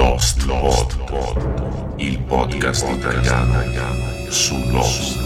Lost, 0.00 0.44
Lost 0.44 0.96
Pod, 1.04 2.00
il 2.00 2.18
podcast 2.20 2.88
italiano 2.88 3.62
su 4.30 4.58
Lost. 4.70 5.18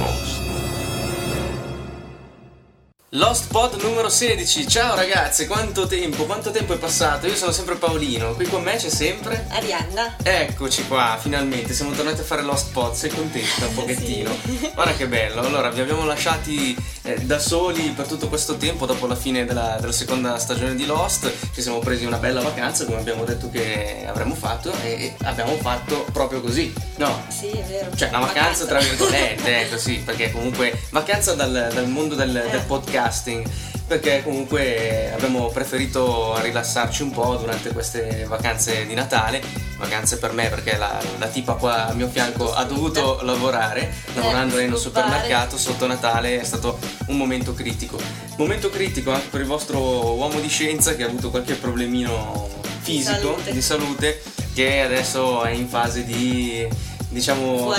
Lost 3.11 3.47
Pod 3.53 3.81
numero 3.81 4.09
16, 4.09 4.67
ciao 4.67 4.97
ragazzi, 4.97 5.47
quanto 5.47 5.87
tempo, 5.87 6.25
quanto 6.25 6.51
tempo 6.51 6.73
è 6.73 6.79
passato? 6.79 7.29
Io 7.29 7.37
sono 7.37 7.53
sempre 7.53 7.77
Paolino, 7.77 8.35
qui 8.35 8.49
con 8.49 8.65
me 8.65 8.75
c'è 8.75 8.89
sempre... 8.89 9.47
Arianna. 9.51 10.17
Eccoci 10.21 10.89
qua, 10.89 11.19
finalmente, 11.21 11.73
siamo 11.73 11.93
tornati 11.93 12.23
a 12.23 12.25
fare 12.25 12.43
Lost 12.43 12.73
Pod, 12.73 12.95
sei 12.95 13.11
contenta 13.11 13.67
un 13.69 13.75
pochettino? 13.79 14.37
Sì. 14.45 14.71
Guarda 14.75 14.95
che 14.95 15.07
bello, 15.07 15.43
allora 15.43 15.71
vi 15.71 15.83
abbiamo 15.83 16.05
lasciati 16.05 16.77
eh, 17.05 17.19
da 17.21 17.39
soli 17.39 17.91
per 17.91 18.07
tutto 18.07 18.29
questo 18.29 18.57
tempo, 18.57 18.87
dopo 18.87 19.07
la 19.07 19.15
fine 19.15 19.45
della, 19.45 19.77
della 19.79 19.93
seconda 19.93 20.39
stagione 20.39 20.75
di 20.75 20.87
Lost, 20.87 21.31
ci 21.53 21.61
siamo 21.61 21.79
presi 21.79 22.07
una 22.07 22.17
bella 22.17 22.41
vacanza 22.41 22.85
come 22.87 22.99
abbiamo 22.99 23.25
detto 23.25 23.51
che 23.51 24.05
avremmo 24.07 24.35
fatto 24.35 24.73
e, 24.83 25.15
abbiamo 25.23 25.55
fatto 25.57 26.07
proprio 26.13 26.41
così, 26.41 26.73
no? 26.97 27.23
Sì, 27.29 27.49
è 27.49 27.63
vero. 27.65 27.95
Cioè, 27.95 28.09
una 28.09 28.21
vacanza 28.21 28.65
tra 28.65 28.79
virgolette, 28.79 29.61
ecco 29.61 29.77
sì, 29.77 29.97
perché 30.05 30.33
comunque 30.33 30.81
vacanza 30.91 31.35
dal, 31.35 31.71
dal 31.73 31.89
mondo 31.89 32.15
del, 32.15 32.47
del 32.51 32.63
podcasting, 32.67 33.47
perché 33.87 34.23
comunque 34.23 35.13
abbiamo 35.13 35.49
preferito 35.49 36.39
rilassarci 36.41 37.03
un 37.03 37.11
po' 37.11 37.37
durante 37.37 37.71
queste 37.71 38.25
vacanze 38.27 38.87
di 38.87 38.95
Natale, 38.95 39.43
vacanze 39.77 40.19
per 40.19 40.33
me 40.33 40.49
perché 40.49 40.77
la, 40.77 40.99
la 41.19 41.27
tipa 41.27 41.55
qua 41.55 41.89
a 41.89 41.93
mio 41.93 42.09
fianco 42.09 42.53
ha 42.55 42.65
dovuto 42.65 43.21
lavorare, 43.23 43.93
lavorando 44.15 44.59
in 44.59 44.73
un 44.73 44.79
scoppare. 44.79 45.07
supermercato 45.07 45.59
sotto 45.59 45.87
Natale 45.87 46.41
è 46.41 46.45
stato 46.45 46.79
un 47.07 47.17
momento 47.17 47.53
critico. 47.53 47.99
Momento 48.37 48.71
critico 48.71 49.13
anche 49.13 49.29
per 49.29 49.41
il 49.41 49.47
vostro 49.47 49.79
uomo 50.15 50.41
di 50.41 50.49
scienza 50.49 50.95
che 50.95 51.05
ha 51.05 51.07
avuto 51.07 51.31
qualche 51.31 51.55
problemino 51.55 52.49
fisico, 52.81 53.37
salute. 53.37 53.53
di 53.53 53.63
salute, 53.63 54.23
che 54.55 54.81
adesso 54.81 55.45
è 55.45 55.51
in 55.51 55.69
fase 55.69 56.05
di 56.05 56.67
diciamo 57.15 57.73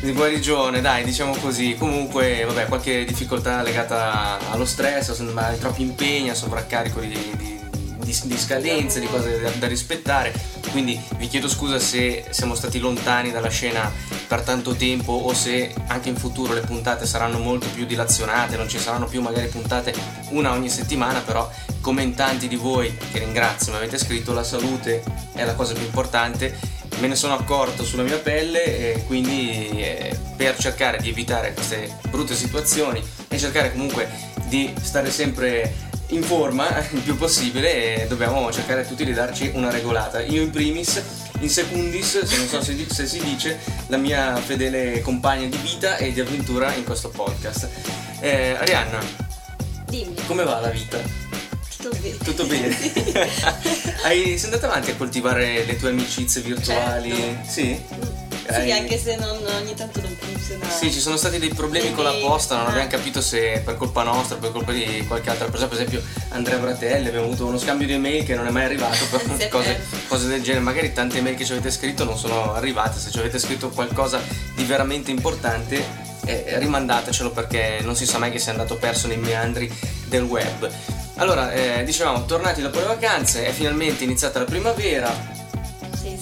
di 0.00 0.12
guarigione, 0.12 0.80
dai, 0.80 1.04
diciamo 1.04 1.34
così. 1.36 1.74
Comunque, 1.76 2.44
vabbè, 2.46 2.66
qualche 2.66 3.04
difficoltà 3.04 3.60
legata 3.62 4.38
allo 4.50 4.64
stress, 4.64 5.08
a 5.08 5.52
troppi 5.58 5.82
impegni, 5.82 6.30
a 6.30 6.34
sovraccarico 6.34 7.00
di, 7.00 7.08
di- 7.08 7.60
di- 7.98 8.20
di 8.22 8.38
scadenze, 8.38 9.00
di 9.00 9.06
cose 9.08 9.40
da, 9.40 9.50
da 9.50 9.66
rispettare. 9.66 10.32
Quindi 10.70 10.98
vi 11.16 11.26
chiedo 11.26 11.48
scusa 11.48 11.78
se 11.80 12.26
siamo 12.30 12.54
stati 12.54 12.78
lontani 12.78 13.32
dalla 13.32 13.48
scena 13.48 13.90
per 14.28 14.42
tanto 14.42 14.74
tempo 14.74 15.12
o 15.12 15.34
se 15.34 15.74
anche 15.88 16.08
in 16.08 16.16
futuro 16.16 16.52
le 16.52 16.60
puntate 16.60 17.06
saranno 17.06 17.38
molto 17.38 17.66
più 17.68 17.84
dilazionate, 17.86 18.56
non 18.56 18.68
ci 18.68 18.78
saranno 18.78 19.06
più 19.06 19.20
magari 19.20 19.48
puntate 19.48 19.92
una 20.30 20.52
ogni 20.52 20.68
settimana, 20.68 21.20
però 21.20 21.50
come 21.80 22.02
in 22.02 22.14
tanti 22.14 22.46
di 22.46 22.56
voi 22.56 22.96
che 23.12 23.18
ringrazio 23.18 23.72
mi 23.72 23.78
avete 23.78 23.98
scritto, 23.98 24.32
la 24.32 24.44
salute 24.44 25.02
è 25.34 25.44
la 25.44 25.54
cosa 25.54 25.72
più 25.72 25.84
importante 25.84 26.75
me 27.00 27.08
ne 27.08 27.14
sono 27.14 27.34
accorto 27.34 27.84
sulla 27.84 28.02
mia 28.02 28.18
pelle 28.18 28.94
e 28.94 29.04
quindi 29.06 29.68
eh, 29.70 30.16
per 30.36 30.56
cercare 30.56 30.98
di 30.98 31.08
evitare 31.10 31.52
queste 31.52 31.94
brutte 32.08 32.34
situazioni 32.34 33.02
e 33.28 33.38
cercare 33.38 33.70
comunque 33.72 34.08
di 34.46 34.72
stare 34.80 35.10
sempre 35.10 35.74
in 36.10 36.22
forma 36.22 36.68
il 36.92 37.00
più 37.00 37.16
possibile 37.16 38.02
eh, 38.02 38.06
dobbiamo 38.06 38.50
cercare 38.52 38.86
tutti 38.86 39.04
di 39.04 39.12
darci 39.12 39.50
una 39.54 39.70
regolata 39.70 40.20
io 40.22 40.40
in 40.42 40.50
primis 40.50 41.02
in 41.40 41.50
secundis 41.50 42.22
se 42.24 42.36
non 42.36 42.46
so 42.46 42.62
se, 42.62 42.74
di- 42.74 42.86
se 42.90 43.06
si 43.06 43.18
dice 43.20 43.58
la 43.88 43.96
mia 43.96 44.36
fedele 44.36 45.00
compagna 45.02 45.46
di 45.48 45.56
vita 45.58 45.96
e 45.96 46.12
di 46.12 46.20
avventura 46.20 46.72
in 46.74 46.84
questo 46.84 47.08
podcast 47.10 47.68
Eh, 48.20 48.56
Arianna 48.58 48.98
Dimmi. 49.86 50.14
come 50.26 50.44
va 50.44 50.60
la 50.60 50.68
vita? 50.68 50.98
Tutto 51.88 51.96
bene. 52.00 52.16
Tutto 52.24 52.44
bene? 52.46 52.76
Hai, 54.02 54.36
sei 54.38 54.44
andata 54.44 54.66
avanti 54.66 54.90
a 54.90 54.96
coltivare 54.96 55.64
le 55.64 55.76
tue 55.76 55.90
amicizie 55.90 56.40
virtuali? 56.40 57.14
Certo. 57.14 57.48
Sì? 57.50 57.80
Sì, 58.46 58.52
Hai- 58.52 58.72
anche 58.72 58.98
se 58.98 59.16
non, 59.16 59.36
ogni 59.60 59.74
tanto 59.74 60.00
non 60.00 60.16
funziona. 60.18 60.68
Sì, 60.70 60.92
ci 60.92 61.00
sono 61.00 61.16
stati 61.16 61.38
dei 61.38 61.48
problemi 61.52 61.88
Le 61.88 61.94
con 61.94 62.04
la 62.04 62.10
mail. 62.10 62.24
posta, 62.24 62.56
non 62.56 62.66
Ah. 62.66 62.68
abbiamo 62.70 62.88
capito 62.88 63.20
se 63.20 63.60
per 63.64 63.76
colpa 63.76 64.02
nostra, 64.04 64.36
per 64.36 64.52
colpa 64.52 64.70
di 64.72 65.04
qualche 65.06 65.30
altra 65.30 65.46
persona, 65.48 65.68
per 65.68 65.80
esempio 65.80 66.02
Andrea 66.30 66.56
Bratelli, 66.58 67.08
abbiamo 67.08 67.26
avuto 67.26 67.46
uno 67.46 67.58
scambio 67.58 67.86
di 67.88 67.94
email 67.94 68.24
che 68.24 68.34
non 68.36 68.46
è 68.46 68.50
mai 68.50 68.64
arrivato 68.64 68.98
per 69.10 69.48
cose, 69.48 69.80
cose 70.06 70.26
del 70.28 70.42
genere, 70.42 70.62
magari 70.62 70.92
tante 70.92 71.18
email 71.18 71.34
che 71.36 71.44
ci 71.44 71.52
avete 71.52 71.70
scritto 71.72 72.04
non 72.04 72.16
sono 72.16 72.54
arrivate, 72.54 73.00
se 73.00 73.10
ci 73.10 73.18
avete 73.18 73.38
scritto 73.40 73.68
qualcosa 73.70 74.20
di 74.54 74.62
veramente 74.64 75.10
importante 75.10 76.04
eh, 76.24 76.58
rimandatecelo 76.58 77.30
perché 77.30 77.78
non 77.82 77.96
si 77.96 78.06
sa 78.06 78.18
mai 78.18 78.30
che 78.30 78.38
sia 78.38 78.52
andato 78.52 78.76
perso 78.76 79.06
nei 79.08 79.16
meandri 79.18 79.72
del 80.06 80.22
web. 80.22 80.70
Allora, 81.16 81.52
eh, 81.52 81.82
dicevamo, 81.84 82.24
tornati 82.26 82.60
dopo 82.60 82.78
le 82.78 82.84
vacanze, 82.86 83.46
è 83.46 83.50
finalmente 83.52 84.04
iniziata 84.04 84.38
la 84.40 84.44
primavera, 84.44 85.10
sì. 85.98 86.18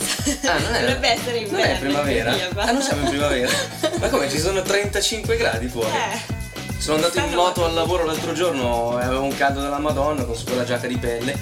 Ah, 0.46 0.58
non 0.58 0.74
è, 0.74 0.80
Dovrebbe 0.80 1.08
essere 1.10 1.40
Non 1.40 1.48
inverno. 1.48 1.74
è 1.74 1.78
primavera? 1.78 2.34
in 2.34 2.40
Ah, 2.56 2.70
non 2.70 2.80
siamo 2.82 3.02
in 3.02 3.08
primavera? 3.08 3.50
Ma 3.98 4.08
come? 4.08 4.30
Ci 4.30 4.38
sono 4.38 4.62
35 4.62 5.36
gradi 5.36 5.68
fuori? 5.68 5.90
Eh. 5.90 6.42
Sono 6.78 6.96
andato 6.96 7.18
in 7.18 7.32
moto 7.34 7.64
al 7.64 7.74
lavoro 7.74 8.04
l'altro 8.04 8.32
giorno 8.34 8.98
e 9.00 9.04
avevo 9.04 9.22
un 9.22 9.34
caldo 9.36 9.60
della 9.62 9.78
Madonna 9.78 10.22
con 10.24 10.36
quella 10.44 10.64
giacca 10.64 10.86
di 10.86 10.96
pelle. 10.96 11.36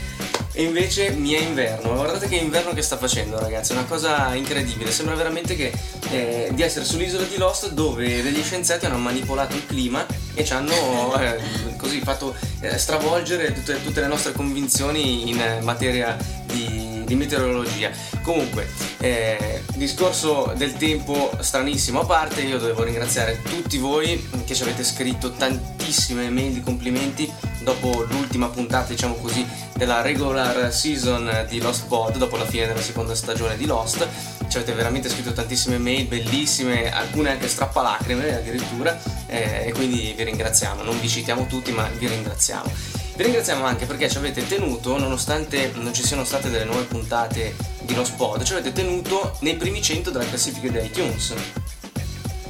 E 0.54 0.62
invece 0.64 1.10
mi 1.12 1.32
è 1.32 1.38
inverno. 1.38 1.94
Guardate 1.94 2.28
che 2.28 2.36
inverno 2.36 2.72
che 2.72 2.82
sta 2.82 2.98
facendo, 2.98 3.38
ragazzi. 3.38 3.72
È 3.72 3.74
una 3.74 3.86
cosa 3.86 4.34
incredibile. 4.34 4.90
Sembra 4.90 5.14
veramente 5.14 5.56
che, 5.56 5.72
eh, 6.10 6.50
di 6.52 6.62
essere 6.62 6.84
sull'isola 6.84 7.24
di 7.24 7.38
Lost 7.38 7.70
dove 7.70 8.22
degli 8.22 8.42
scienziati 8.42 8.84
hanno 8.84 8.98
manipolato 8.98 9.56
il 9.56 9.64
clima 9.66 10.04
e 10.34 10.44
ci 10.44 10.52
hanno 10.52 11.18
eh, 11.18 11.38
così 11.76 12.00
fatto 12.00 12.34
eh, 12.60 12.76
stravolgere 12.76 13.52
tutte, 13.54 13.82
tutte 13.82 14.00
le 14.00 14.06
nostre 14.06 14.32
convinzioni 14.32 15.30
in 15.30 15.40
eh, 15.40 15.60
materia 15.62 16.16
di, 16.44 16.91
di 17.04 17.14
meteorologia. 17.14 17.90
Comunque, 18.22 18.68
eh, 18.98 19.62
discorso 19.74 20.52
del 20.56 20.76
tempo 20.76 21.30
stranissimo 21.40 22.00
a 22.00 22.04
parte, 22.04 22.42
io 22.42 22.58
devo 22.58 22.82
ringraziare 22.82 23.40
tutti 23.42 23.78
voi 23.78 24.28
che 24.44 24.54
ci 24.54 24.62
avete 24.62 24.84
scritto 24.84 25.32
tantissime 25.32 26.30
mail 26.30 26.52
di 26.52 26.62
complimenti 26.62 27.30
dopo 27.62 28.04
l'ultima 28.08 28.48
puntata, 28.48 28.88
diciamo 28.88 29.14
così, 29.14 29.46
della 29.76 30.00
regular 30.02 30.72
season 30.72 31.46
di 31.48 31.60
Lost 31.60 31.86
Pod, 31.86 32.16
dopo 32.16 32.36
la 32.36 32.44
fine 32.44 32.66
della 32.66 32.80
seconda 32.80 33.14
stagione 33.14 33.56
di 33.56 33.66
Lost. 33.66 34.06
Ci 34.48 34.56
avete 34.58 34.72
veramente 34.74 35.08
scritto 35.08 35.32
tantissime 35.32 35.78
mail 35.78 36.06
bellissime, 36.06 36.92
alcune 36.92 37.30
anche 37.30 37.48
strappalacrime 37.48 38.36
addirittura, 38.36 39.00
eh, 39.26 39.64
e 39.66 39.72
quindi 39.72 40.12
vi 40.16 40.24
ringraziamo. 40.24 40.82
Non 40.82 41.00
vi 41.00 41.08
citiamo 41.08 41.46
tutti, 41.46 41.72
ma 41.72 41.88
vi 41.96 42.06
ringraziamo. 42.06 42.91
Vi 43.22 43.28
ringraziamo 43.28 43.64
anche 43.64 43.86
perché 43.86 44.10
ci 44.10 44.16
avete 44.16 44.44
tenuto, 44.44 44.98
nonostante 44.98 45.70
non 45.76 45.94
ci 45.94 46.02
siano 46.02 46.24
state 46.24 46.50
delle 46.50 46.64
nuove 46.64 46.82
puntate 46.86 47.54
di 47.82 47.94
Lost 47.94 48.16
Pod, 48.16 48.42
ci 48.42 48.52
avete 48.52 48.72
tenuto 48.72 49.36
nei 49.42 49.54
primi 49.54 49.80
100 49.80 50.10
della 50.10 50.24
classifica 50.24 50.66
di 50.66 50.84
iTunes. 50.84 51.32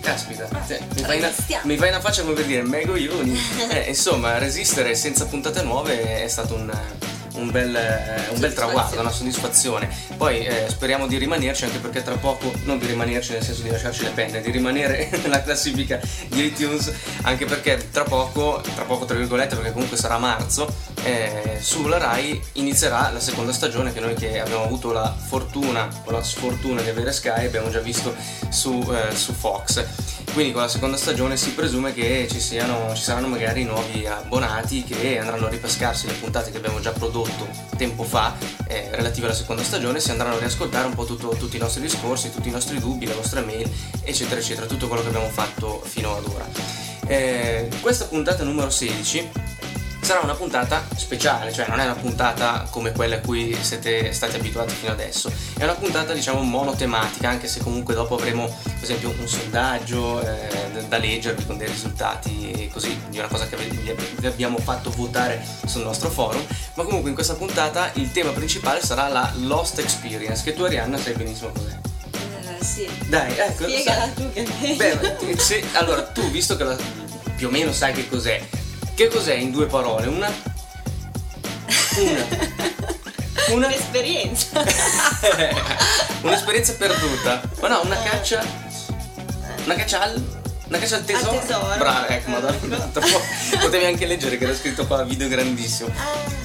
Caspita, 0.00 0.48
cioè, 0.66 0.80
mi, 0.94 1.02
fai 1.02 1.18
una, 1.18 1.30
mi 1.64 1.76
fai 1.76 1.88
una 1.90 2.00
faccia 2.00 2.22
come 2.22 2.32
per 2.32 2.46
dire 2.46 2.62
mego 2.62 2.96
ioni. 2.96 3.38
Eh, 3.68 3.88
insomma, 3.88 4.38
resistere 4.38 4.94
senza 4.94 5.26
puntate 5.26 5.60
nuove 5.62 6.24
è 6.24 6.28
stato 6.28 6.54
un, 6.54 6.72
un 7.34 7.50
bel, 7.50 7.75
eh, 7.75 8.28
un 8.32 8.41
bel 8.41 8.53
traguardo, 8.53 9.00
una 9.00 9.10
soddisfazione. 9.10 9.88
Poi 10.16 10.44
eh, 10.44 10.66
speriamo 10.69 11.06
di 11.06 11.16
rimanerci 11.19 11.65
anche 11.65 11.78
perché 11.78 12.03
tra 12.03 12.16
poco, 12.16 12.53
non 12.65 12.78
di 12.78 12.87
rimanerci 12.87 13.32
nel 13.32 13.43
senso 13.43 13.62
di 13.62 13.70
lasciarci 13.70 14.04
le 14.04 14.10
penne, 14.10 14.41
di 14.41 14.50
rimanere 14.50 15.09
nella 15.22 15.43
classifica 15.43 16.00
di 16.28 16.44
iTunes, 16.44 16.93
anche 17.22 17.44
perché 17.44 17.91
tra 17.91 18.04
poco, 18.04 18.62
tra 18.75 18.84
poco 18.84 19.04
tra 19.04 19.16
virgolette, 19.16 19.56
perché 19.56 19.72
comunque 19.72 19.97
sarà 19.97 20.19
marzo, 20.19 20.72
eh, 21.04 21.59
sulla 21.60 21.98
Rai 21.98 22.41
inizierà 22.53 23.10
la 23.10 23.20
seconda 23.20 23.53
stagione 23.53 23.93
che 23.93 24.00
noi 24.00 24.14
che 24.14 24.41
abbiamo 24.41 24.64
avuto 24.64 24.93
la 24.93 25.14
fortuna 25.14 25.88
o 26.04 26.10
la 26.10 26.22
sfortuna 26.22 26.81
di 26.81 26.88
avere 26.88 27.12
Sky 27.12 27.47
abbiamo 27.47 27.70
già 27.70 27.81
visto 27.81 28.14
su, 28.50 28.82
eh, 28.93 29.14
su 29.14 29.32
Fox. 29.32 29.84
Quindi 30.32 30.53
con 30.53 30.62
la 30.62 30.69
seconda 30.69 30.97
stagione 30.97 31.37
si 31.37 31.53
presume 31.53 31.93
che 31.93 32.26
ci, 32.31 32.41
siano, 32.41 32.94
ci 32.94 33.03
saranno 33.03 33.26
magari 33.26 33.65
nuovi 33.65 34.06
abbonati 34.06 34.82
che 34.82 35.19
andranno 35.19 35.47
a 35.47 35.50
ripescarsi 35.50 36.06
le 36.06 36.15
puntate 36.15 36.50
che 36.50 36.56
abbiamo 36.56 36.81
già 36.81 36.91
prodotto 36.93 37.47
tempo 37.76 38.02
fa 38.02 38.34
eh, 38.67 38.88
relative 38.93 39.26
alla 39.26 39.34
seconda 39.34 39.62
stagione, 39.62 40.00
si 40.00 40.11
andranno 40.11 40.37
a 40.37 40.38
riascoltare 40.38 40.87
un 40.87 40.94
po' 40.94 41.05
tutto- 41.05 41.37
tutti 41.38 41.56
i 41.56 41.58
nostri 41.58 41.82
discorsi, 41.82 42.32
tutti 42.32 42.49
i 42.49 42.50
nostri 42.50 42.79
dubbi, 42.79 43.06
le 43.06 43.12
vostre 43.12 43.43
mail, 43.43 43.70
eccetera, 44.02 44.40
eccetera, 44.40 44.67
tutto 44.67 44.88
quello 44.88 45.02
che 45.02 45.08
abbiamo 45.08 45.29
fatto 45.29 45.82
fino 45.84 46.17
ad 46.17 46.25
ora. 46.25 46.46
Eh, 47.06 47.69
questa 47.81 48.06
puntata 48.06 48.43
numero 48.43 48.70
16 48.70 49.28
sarà 50.02 50.20
una 50.20 50.34
puntata 50.34 50.84
speciale, 50.96 51.52
cioè 51.52 51.69
non 51.69 51.78
è 51.78 51.84
una 51.84 51.94
puntata 51.94 52.66
come 52.70 52.90
quelle 52.93 53.16
a 53.16 53.20
cui 53.20 53.56
siete 53.62 54.12
stati 54.12 54.34
abituati 54.37 54.75
fino 54.75 54.90
adesso, 54.90 55.32
è 55.56 55.62
una 55.62 55.75
puntata 55.75 56.12
diciamo 56.12 56.40
monotematica, 56.43 57.28
anche 57.28 57.46
se 57.46 57.60
comunque 57.60 57.94
dopo 57.94 58.16
avremo 58.16 58.46
per 58.64 58.82
esempio 58.82 59.10
un 59.16 59.28
sondaggio 59.28 60.20
eh, 60.20 60.84
da 60.88 60.99
leggervi 60.99 61.46
con 61.46 61.56
dei 61.56 61.69
risultati 61.69 62.69
così, 62.72 62.99
di 63.08 63.19
una 63.19 63.28
cosa 63.28 63.46
che 63.46 63.56
vi 63.56 64.26
abbiamo 64.26 64.58
fatto 64.58 64.90
votare 64.90 65.44
sul 65.66 65.82
nostro 65.82 66.10
forum, 66.10 66.44
ma 66.75 66.82
comunque 66.82 67.08
in 67.08 67.14
questa 67.14 67.34
puntata 67.34 67.90
il 67.94 68.10
tema 68.10 68.31
principale 68.32 68.82
sarà 68.82 69.06
la 69.08 69.31
Lost 69.37 69.78
Experience, 69.78 70.43
che 70.43 70.52
tu 70.52 70.64
Arianna 70.64 70.99
sai 70.99 71.12
benissimo 71.14 71.50
cos'è. 71.52 71.78
Eh, 72.58 72.64
sì. 72.64 72.88
Dai, 73.06 73.37
ecco, 73.38 73.64
Spiegala 73.64 74.08
tu 74.08 74.32
che 74.32 74.46
Beh, 74.76 75.37
se- 75.38 75.62
allora 75.75 76.02
tu, 76.02 76.28
visto 76.31 76.56
che 76.56 76.64
la- 76.64 76.76
più 77.37 77.46
o 77.46 77.50
meno 77.50 77.72
sai 77.72 77.93
che 77.93 78.08
cos'è, 78.08 78.40
che 78.94 79.08
cos'è 79.08 79.34
in 79.34 79.50
due 79.50 79.66
parole? 79.66 80.06
Una? 80.06 80.32
Una. 81.98 82.26
Una- 83.50 83.66
Un'esperienza. 83.66 84.62
Un'esperienza 86.22 86.74
perduta. 86.74 87.42
Ma 87.60 87.68
no, 87.68 87.82
una 87.82 88.00
caccia. 88.02 88.42
Una 89.64 89.74
caccia 89.74 90.00
al. 90.02 90.40
Una 90.72 90.80
caccia 90.80 90.96
al 90.96 91.04
tesoro. 91.04 91.38
tesoro. 91.38 91.76
Brava, 91.76 92.08
ecco, 92.08 92.30
madonna. 92.30 92.56
Potevi 93.60 93.84
anche 93.84 94.06
leggere 94.06 94.38
che 94.38 94.44
era 94.44 94.54
scritto 94.54 94.86
qua 94.86 95.02
video 95.02 95.28
grandissimo. 95.28 95.92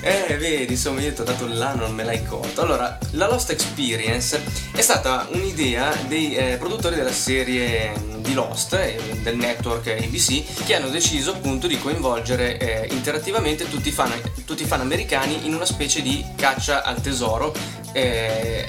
Eh, 0.02 0.36
vedi, 0.38 0.74
insomma, 0.74 1.00
io 1.00 1.14
ti 1.14 1.22
ho 1.22 1.24
dato 1.24 1.48
là, 1.48 1.74
non 1.74 1.96
me 1.96 2.04
l'hai 2.04 2.22
colto. 2.26 2.60
Allora, 2.60 2.98
la 3.12 3.28
Lost 3.30 3.52
Experience 3.52 4.44
è 4.74 4.82
stata 4.82 5.30
un'idea 5.32 5.96
dei 6.08 6.36
eh, 6.36 6.58
produttori 6.58 6.96
della 6.96 7.14
serie 7.14 7.94
di 8.18 8.34
Lost, 8.34 8.74
eh, 8.74 9.00
del 9.24 9.38
network 9.38 9.88
ABC, 9.88 10.66
che 10.66 10.76
hanno 10.76 10.90
deciso 10.90 11.32
appunto 11.32 11.66
di 11.68 11.80
coinvolgere 11.80 12.58
eh, 12.58 12.94
interattivamente 12.94 13.70
tutti 13.70 13.88
i, 13.88 13.94
fan, 13.94 14.12
tutti 14.44 14.64
i 14.64 14.66
fan 14.66 14.82
americani 14.82 15.46
in 15.46 15.54
una 15.54 15.66
specie 15.66 16.02
di 16.02 16.26
caccia 16.36 16.84
al 16.84 17.00
tesoro 17.00 17.56
eh, 17.94 18.66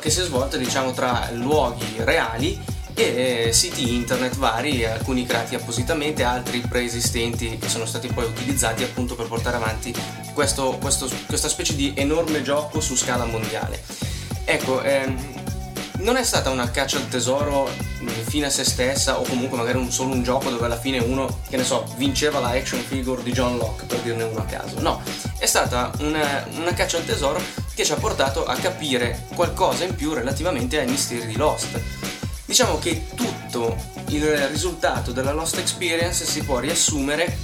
che 0.00 0.08
si 0.08 0.20
è 0.20 0.24
svolta, 0.24 0.56
diciamo, 0.56 0.92
tra 0.92 1.28
luoghi 1.30 1.96
reali 1.98 2.72
e 2.94 3.46
eh, 3.48 3.52
siti 3.52 3.94
internet 3.94 4.36
vari, 4.36 4.84
alcuni 4.84 5.26
creati 5.26 5.54
appositamente, 5.54 6.22
altri 6.22 6.60
preesistenti 6.60 7.58
che 7.58 7.68
sono 7.68 7.86
stati 7.86 8.08
poi 8.08 8.24
utilizzati 8.24 8.82
appunto 8.84 9.14
per 9.14 9.26
portare 9.26 9.56
avanti 9.56 9.92
questo- 10.32 10.78
questo- 10.80 11.10
questa 11.26 11.48
specie 11.48 11.74
di 11.74 11.92
enorme 11.96 12.42
gioco 12.42 12.80
su 12.80 12.94
scala 12.94 13.24
mondiale. 13.24 13.82
Ecco, 14.44 14.82
ehm, 14.82 15.32
non 15.98 16.16
è 16.16 16.24
stata 16.24 16.50
una 16.50 16.70
caccia 16.70 16.98
al 16.98 17.08
tesoro 17.08 17.68
mh, 18.00 18.08
fine 18.28 18.46
a 18.46 18.50
se 18.50 18.64
stessa 18.64 19.18
o 19.18 19.22
comunque 19.22 19.56
magari 19.56 19.78
un- 19.78 19.90
solo 19.90 20.12
un 20.12 20.22
gioco 20.22 20.50
dove 20.50 20.66
alla 20.66 20.78
fine 20.78 20.98
uno, 20.98 21.40
che 21.48 21.56
ne 21.56 21.64
so, 21.64 21.84
vinceva 21.96 22.38
la 22.40 22.48
action 22.48 22.80
figure 22.86 23.22
di 23.22 23.32
John 23.32 23.56
Locke 23.56 23.86
per 23.86 24.00
dirne 24.00 24.24
uno 24.24 24.40
a 24.40 24.44
caso. 24.44 24.80
No, 24.80 25.00
è 25.38 25.46
stata 25.46 25.90
una, 26.00 26.46
una 26.58 26.74
caccia 26.74 26.98
al 26.98 27.06
tesoro 27.06 27.40
che 27.74 27.84
ci 27.84 27.92
ha 27.92 27.96
portato 27.96 28.44
a 28.44 28.54
capire 28.56 29.26
qualcosa 29.34 29.84
in 29.84 29.94
più 29.94 30.12
relativamente 30.12 30.78
ai 30.78 30.86
misteri 30.86 31.26
di 31.26 31.36
Lost. 31.36 31.80
Diciamo 32.54 32.78
che 32.78 33.06
tutto 33.16 33.76
il 34.10 34.24
risultato 34.46 35.10
della 35.10 35.32
Lost 35.32 35.58
Experience 35.58 36.24
si 36.24 36.44
può 36.44 36.60
riassumere 36.60 37.36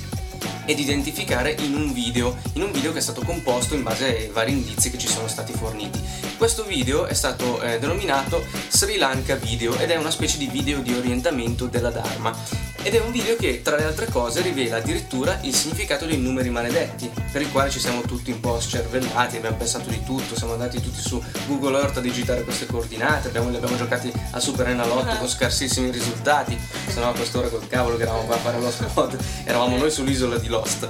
ed 0.66 0.78
identificare 0.78 1.50
in 1.50 1.74
un 1.74 1.92
video, 1.92 2.36
in 2.52 2.62
un 2.62 2.70
video 2.70 2.92
che 2.92 2.98
è 2.98 3.02
stato 3.02 3.22
composto 3.22 3.74
in 3.74 3.82
base 3.82 4.04
ai 4.04 4.28
vari 4.28 4.52
indizi 4.52 4.88
che 4.88 4.98
ci 4.98 5.08
sono 5.08 5.26
stati 5.26 5.52
forniti. 5.52 6.00
Questo 6.36 6.62
video 6.62 7.06
è 7.06 7.14
stato 7.14 7.60
eh, 7.60 7.80
denominato 7.80 8.46
Sri 8.68 8.98
Lanka 8.98 9.34
Video 9.34 9.76
ed 9.80 9.90
è 9.90 9.96
una 9.96 10.12
specie 10.12 10.38
di 10.38 10.46
video 10.46 10.78
di 10.78 10.94
orientamento 10.94 11.66
della 11.66 11.90
Dharma 11.90 12.32
ed 12.82 12.94
è 12.94 13.00
un 13.00 13.12
video 13.12 13.36
che 13.36 13.60
tra 13.62 13.76
le 13.76 13.84
altre 13.84 14.06
cose 14.06 14.40
rivela 14.40 14.78
addirittura 14.78 15.38
il 15.42 15.54
significato 15.54 16.06
dei 16.06 16.16
numeri 16.16 16.48
maledetti, 16.48 17.10
per 17.30 17.42
il 17.42 17.50
quale 17.50 17.70
ci 17.70 17.78
siamo 17.78 18.00
tutti 18.00 18.30
un 18.30 18.40
po' 18.40 18.58
scervellati, 18.58 19.36
abbiamo 19.36 19.56
pensato 19.56 19.90
di 19.90 20.02
tutto, 20.02 20.34
siamo 20.34 20.54
andati 20.54 20.80
tutti 20.80 21.00
su 21.00 21.22
Google 21.46 21.78
Earth 21.78 21.98
a 21.98 22.00
digitare 22.00 22.42
queste 22.42 22.66
coordinate, 22.66 23.28
abbiamo, 23.28 23.50
li 23.50 23.56
abbiamo 23.56 23.76
giocati 23.76 24.10
a 24.30 24.40
Super 24.40 24.68
Enalotto 24.68 25.14
con 25.16 25.28
scarsissimi 25.28 25.90
risultati, 25.90 26.58
se 26.88 27.00
no 27.00 27.10
a 27.10 27.12
quest'ora 27.12 27.48
col 27.48 27.66
cavolo 27.66 27.96
che 27.96 28.02
eravamo 28.02 28.24
qua 28.24 28.36
a 28.36 28.38
fare 28.38 28.58
lo 28.58 28.70
spot, 28.70 29.16
eravamo 29.44 29.76
noi 29.76 29.90
sull'isola 29.90 30.38
di 30.38 30.48
Lost. 30.48 30.88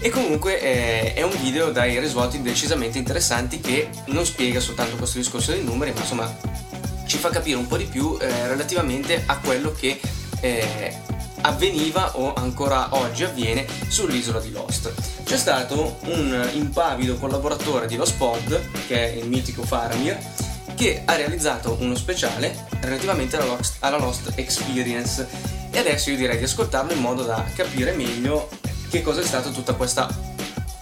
E 0.00 0.10
comunque 0.10 0.60
eh, 0.60 1.14
è 1.14 1.22
un 1.22 1.34
video 1.40 1.70
dai 1.70 1.98
risvolti 1.98 2.42
decisamente 2.42 2.98
interessanti 2.98 3.60
che 3.60 3.88
non 4.06 4.26
spiega 4.26 4.60
soltanto 4.60 4.96
questo 4.96 5.18
discorso 5.18 5.52
dei 5.52 5.62
numeri, 5.62 5.92
ma 5.92 6.00
insomma 6.00 6.36
ci 7.06 7.16
fa 7.16 7.30
capire 7.30 7.56
un 7.56 7.66
po' 7.66 7.76
di 7.76 7.84
più 7.84 8.18
eh, 8.20 8.48
relativamente 8.48 9.22
a 9.24 9.38
quello 9.38 9.72
che 9.72 9.98
eh, 10.44 10.94
avveniva 11.40 12.18
o 12.18 12.34
ancora 12.34 12.88
oggi 12.90 13.24
avviene 13.24 13.66
sull'isola 13.88 14.40
di 14.40 14.50
Lost. 14.50 14.92
C'è 15.24 15.38
stato 15.38 15.96
un 16.02 16.50
impavido 16.52 17.16
collaboratore 17.16 17.86
di 17.86 17.96
Lost 17.96 18.16
Pod, 18.18 18.60
che 18.86 19.12
è 19.12 19.16
il 19.16 19.26
mitico 19.26 19.62
Faramir, 19.62 20.18
che 20.74 21.02
ha 21.04 21.14
realizzato 21.16 21.78
uno 21.80 21.94
speciale 21.94 22.66
relativamente 22.80 23.36
alla 23.36 23.46
Lost, 23.46 23.76
alla 23.78 23.96
Lost 23.96 24.32
Experience 24.34 25.26
e 25.70 25.78
adesso 25.78 26.10
io 26.10 26.16
direi 26.16 26.36
di 26.36 26.44
ascoltarlo 26.44 26.92
in 26.92 27.00
modo 27.00 27.22
da 27.22 27.42
capire 27.54 27.92
meglio 27.92 28.48
che 28.90 29.00
cosa 29.02 29.22
è 29.22 29.24
stata 29.24 29.50
tutta 29.50 29.72
questa 29.72 30.33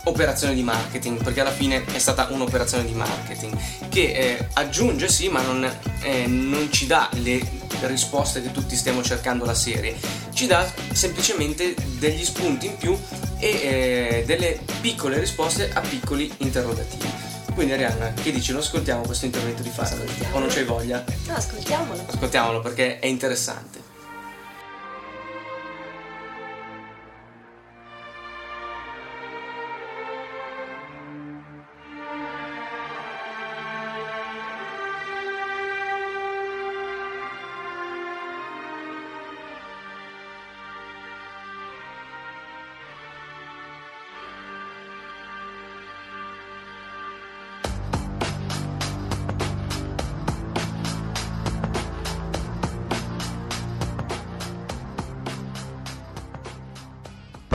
operazione 0.05 0.55
di 0.55 0.63
marketing, 0.63 1.23
perché 1.23 1.41
alla 1.41 1.53
fine 1.53 1.85
è 1.85 1.99
stata 1.99 2.29
un'operazione 2.31 2.85
di 2.85 2.95
marketing 2.95 3.57
che 3.89 4.13
eh, 4.13 4.49
aggiunge 4.55 5.09
sì, 5.09 5.29
ma 5.29 5.43
non, 5.43 5.71
eh, 6.01 6.27
non 6.27 6.71
ci 6.73 6.87
dà 6.87 7.09
le 7.13 7.41
risposte 7.83 8.43
che 8.43 8.51
tutti 8.53 8.77
stiamo 8.77 9.03
cercando 9.03 9.45
alla 9.45 9.55
serie, 9.55 9.97
ci 10.33 10.47
dà 10.47 10.71
semplicemente 10.93 11.75
degli 11.99 12.25
spunti 12.25 12.67
in 12.67 12.77
più 12.77 12.97
e 13.39 13.49
eh, 13.49 14.23
delle 14.27 14.61
piccole 14.81 15.19
risposte 15.19 15.71
a 15.73 15.81
piccoli 15.81 16.33
interrogativi. 16.39 17.11
Quindi 17.55 17.73
Arianna, 17.75 18.13
che 18.15 18.33
dici? 18.33 18.53
Lo 18.53 18.61
ascoltiamo 18.61 19.03
questo 19.03 19.27
intervento 19.27 19.63
di? 19.63 19.71
Ascoltiamolo. 19.77 20.37
O 20.37 20.39
non 20.39 20.49
c'hai 20.49 20.65
voglia? 20.65 21.05
No, 21.27 21.35
ascoltiamolo. 21.35 22.05
Ascoltiamolo 22.09 22.61
perché 22.61 22.99
è 22.99 23.07
interessante. 23.07 23.92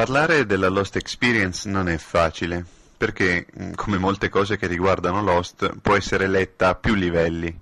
Parlare 0.07 0.45
della 0.45 0.69
Lost 0.69 0.95
Experience 0.95 1.67
non 1.67 1.89
è 1.89 1.97
facile, 1.97 2.63
perché, 2.95 3.45
mh, 3.51 3.71
come 3.71 3.97
molte 3.97 4.29
cose 4.29 4.55
che 4.55 4.65
riguardano 4.65 5.21
Lost, 5.21 5.79
può 5.81 5.97
essere 5.97 6.27
letta 6.27 6.69
a 6.69 6.75
più 6.75 6.93
livelli. 6.93 7.53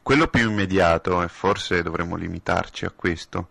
Quello 0.00 0.28
più 0.28 0.48
immediato, 0.48 1.20
e 1.24 1.26
forse 1.26 1.82
dovremmo 1.82 2.14
limitarci 2.14 2.84
a 2.84 2.92
questo, 2.94 3.48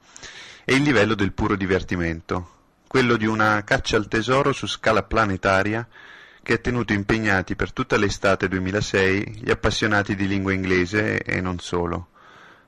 è 0.63 0.71
il 0.71 0.83
livello 0.83 1.13
del 1.13 1.33
puro 1.33 1.57
divertimento, 1.57 2.51
quello 2.87 3.17
di 3.17 3.25
una 3.25 3.61
caccia 3.65 3.97
al 3.97 4.07
tesoro 4.07 4.53
su 4.53 4.65
scala 4.65 5.03
planetaria 5.03 5.85
che 6.41 6.53
ha 6.53 6.57
tenuto 6.57 6.93
impegnati 6.93 7.57
per 7.57 7.73
tutta 7.73 7.97
l'estate 7.97 8.47
2006 8.47 9.41
gli 9.43 9.51
appassionati 9.51 10.15
di 10.15 10.25
lingua 10.25 10.53
inglese 10.53 11.21
e 11.21 11.41
non 11.41 11.59
solo, 11.59 12.11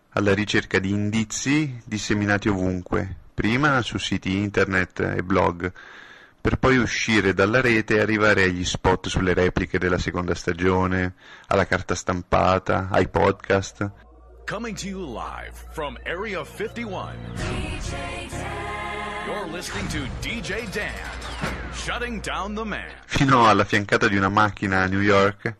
alla 0.10 0.33
ricerca 0.33 0.77
di 0.79 0.89
indizi 0.89 1.81
disseminati 1.86 2.50
ovunque, 2.50 3.26
prima 3.38 3.84
su 3.84 4.00
siti 4.00 4.36
internet 4.36 5.00
e 5.15 5.22
blog, 5.22 5.72
per 6.41 6.58
poi 6.58 6.77
uscire 6.77 7.36
dalla 7.36 7.62
rete 7.62 7.98
e 7.98 8.00
arrivare 8.00 8.46
agli 8.46 8.65
spot 8.65 9.10
sulle 9.10 9.36
repliche 9.36 9.77
della 9.77 10.00
seconda 10.00 10.34
stagione, 10.34 11.13
alla 11.46 11.67
carta 11.67 11.94
stampata, 11.94 12.88
ai 12.89 13.08
podcast. 13.10 13.91
Coming 14.50 14.75
to 14.75 14.88
you 14.88 15.06
live 15.06 15.53
from 15.72 16.00
Area 16.03 16.44
51. 16.44 17.13
You're 19.27 19.51
listening 19.51 19.88
to 19.89 20.00
DJ 20.20 20.67
Dan, 20.72 20.94
shutting 21.74 22.20
down 22.24 22.56
the 22.56 22.63
man. 22.63 22.89
fino 23.06 23.48
alla 23.48 23.65
fiancata 23.65 24.08
di 24.08 24.15
una 24.15 24.29
macchina 24.29 24.82
a 24.82 24.88
New 24.88 25.01
York 25.01 25.56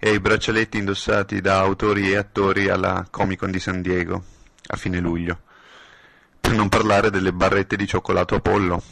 e 0.00 0.08
ai 0.08 0.18
braccialetti 0.18 0.78
indossati 0.78 1.40
da 1.40 1.60
autori 1.60 2.10
e 2.10 2.16
attori 2.16 2.68
alla 2.68 3.06
Comic 3.08 3.38
Con 3.38 3.52
di 3.52 3.60
San 3.60 3.82
Diego 3.82 4.20
a 4.66 4.76
fine 4.76 4.98
luglio. 4.98 5.42
Per 6.50 6.58
non 6.58 6.68
parlare 6.68 7.10
delle 7.10 7.32
barrette 7.32 7.76
di 7.76 7.86
cioccolato 7.86 8.34
Apollo. 8.34 8.82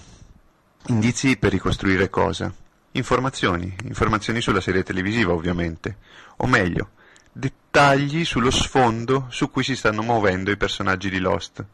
Indizi 0.86 1.36
per 1.38 1.50
ricostruire 1.50 2.08
cosa? 2.08 2.54
Informazioni, 2.92 3.74
informazioni 3.82 4.40
sulla 4.40 4.60
serie 4.60 4.84
televisiva 4.84 5.32
ovviamente, 5.32 5.96
o 6.36 6.46
meglio, 6.46 6.90
dettagli 7.32 8.24
sullo 8.24 8.52
sfondo 8.52 9.26
su 9.30 9.50
cui 9.50 9.64
si 9.64 9.74
stanno 9.74 10.02
muovendo 10.02 10.52
i 10.52 10.56
personaggi 10.56 11.10
di 11.10 11.18
Lost. 11.18 11.64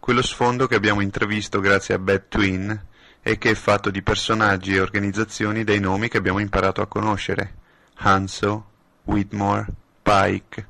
Quello 0.00 0.20
sfondo 0.20 0.66
che 0.66 0.74
abbiamo 0.74 1.00
intravisto 1.00 1.60
grazie 1.60 1.94
a 1.94 2.00
Bad 2.00 2.24
Twin 2.26 2.86
e 3.22 3.38
che 3.38 3.50
è 3.50 3.54
fatto 3.54 3.90
di 3.90 4.02
personaggi 4.02 4.74
e 4.74 4.80
organizzazioni 4.80 5.62
dai 5.62 5.78
nomi 5.78 6.08
che 6.08 6.18
abbiamo 6.18 6.40
imparato 6.40 6.80
a 6.80 6.88
conoscere. 6.88 7.54
Hanso, 7.98 8.70
Whitmore, 9.04 9.64
Pike. 10.02 10.66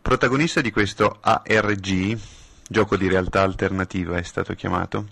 Protagonista 0.00 0.60
di 0.60 0.70
questo 0.70 1.18
ARG, 1.20 2.18
gioco 2.68 2.96
di 2.96 3.08
realtà 3.08 3.42
alternativa 3.42 4.16
è 4.16 4.22
stato 4.22 4.54
chiamato, 4.54 5.06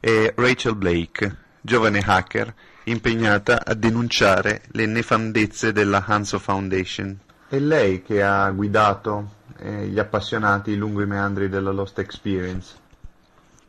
è 0.00 0.32
Rachel 0.36 0.74
Blake, 0.74 1.36
giovane 1.60 2.02
hacker 2.04 2.54
impegnata 2.84 3.64
a 3.64 3.74
denunciare 3.74 4.62
le 4.72 4.86
nefandezze 4.86 5.72
della 5.72 6.04
Hanso 6.06 6.38
Foundation. 6.38 7.18
È 7.48 7.58
lei 7.58 8.02
che 8.02 8.22
ha 8.22 8.48
guidato 8.50 9.38
eh, 9.58 9.86
gli 9.86 9.98
appassionati 9.98 10.76
lungo 10.76 11.02
i 11.02 11.06
meandri 11.06 11.48
della 11.48 11.70
Lost 11.70 11.98
Experience. 11.98 12.74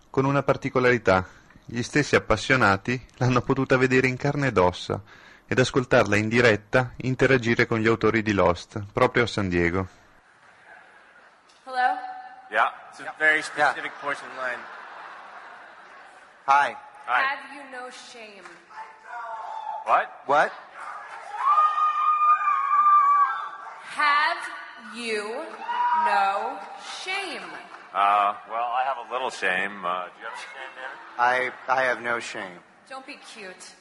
Con 0.09 0.25
una 0.25 0.43
particolarità, 0.43 1.25
gli 1.65 1.81
stessi 1.81 2.15
appassionati 2.15 2.99
l'hanno 3.17 3.41
potuta 3.41 3.77
vedere 3.77 4.07
in 4.07 4.17
carne 4.17 4.47
ed 4.47 4.57
ossa 4.57 5.01
ed 5.45 5.59
ascoltarla 5.59 6.15
in 6.15 6.29
diretta 6.29 6.93
interagire 6.97 7.65
con 7.65 7.79
gli 7.79 7.87
autori 7.87 8.21
di 8.21 8.33
Lost, 8.33 8.83
proprio 8.91 9.23
a 9.23 9.27
San 9.27 9.49
Diego. 9.49 9.87
Hello? 11.65 12.09
Yeah. 12.49 12.71
It's 13.01 13.09
a 13.09 13.17
very 13.17 13.41
specific 13.41 13.91
portion 13.99 14.27
line. 14.37 14.59
Hi. 16.45 16.75
Hi. 17.07 17.21
Have 17.23 17.55
you 17.55 17.71
no 17.71 17.89
shame? 17.89 18.43
What? 19.85 20.11
What? 20.27 20.51
Have 23.81 24.37
you 24.95 25.23
no 26.05 26.59
shame? 27.03 27.41
Uh, 27.91 28.35
well, 28.47 28.69
I 28.69 28.83
have 28.85 29.09
a 29.09 29.11
little 29.11 29.31
shame. 29.31 29.83
Uh, 29.83 30.05
do 30.05 30.11
you 30.21 30.27
have 30.29 30.37
shame, 30.37 30.71
David? 30.77 30.97
I 31.17 31.51
I 31.67 31.83
have 31.85 32.01
no 32.03 32.19
shame. 32.19 32.59
Don't 32.87 33.05
be 33.07 33.17
cute. 33.33 33.73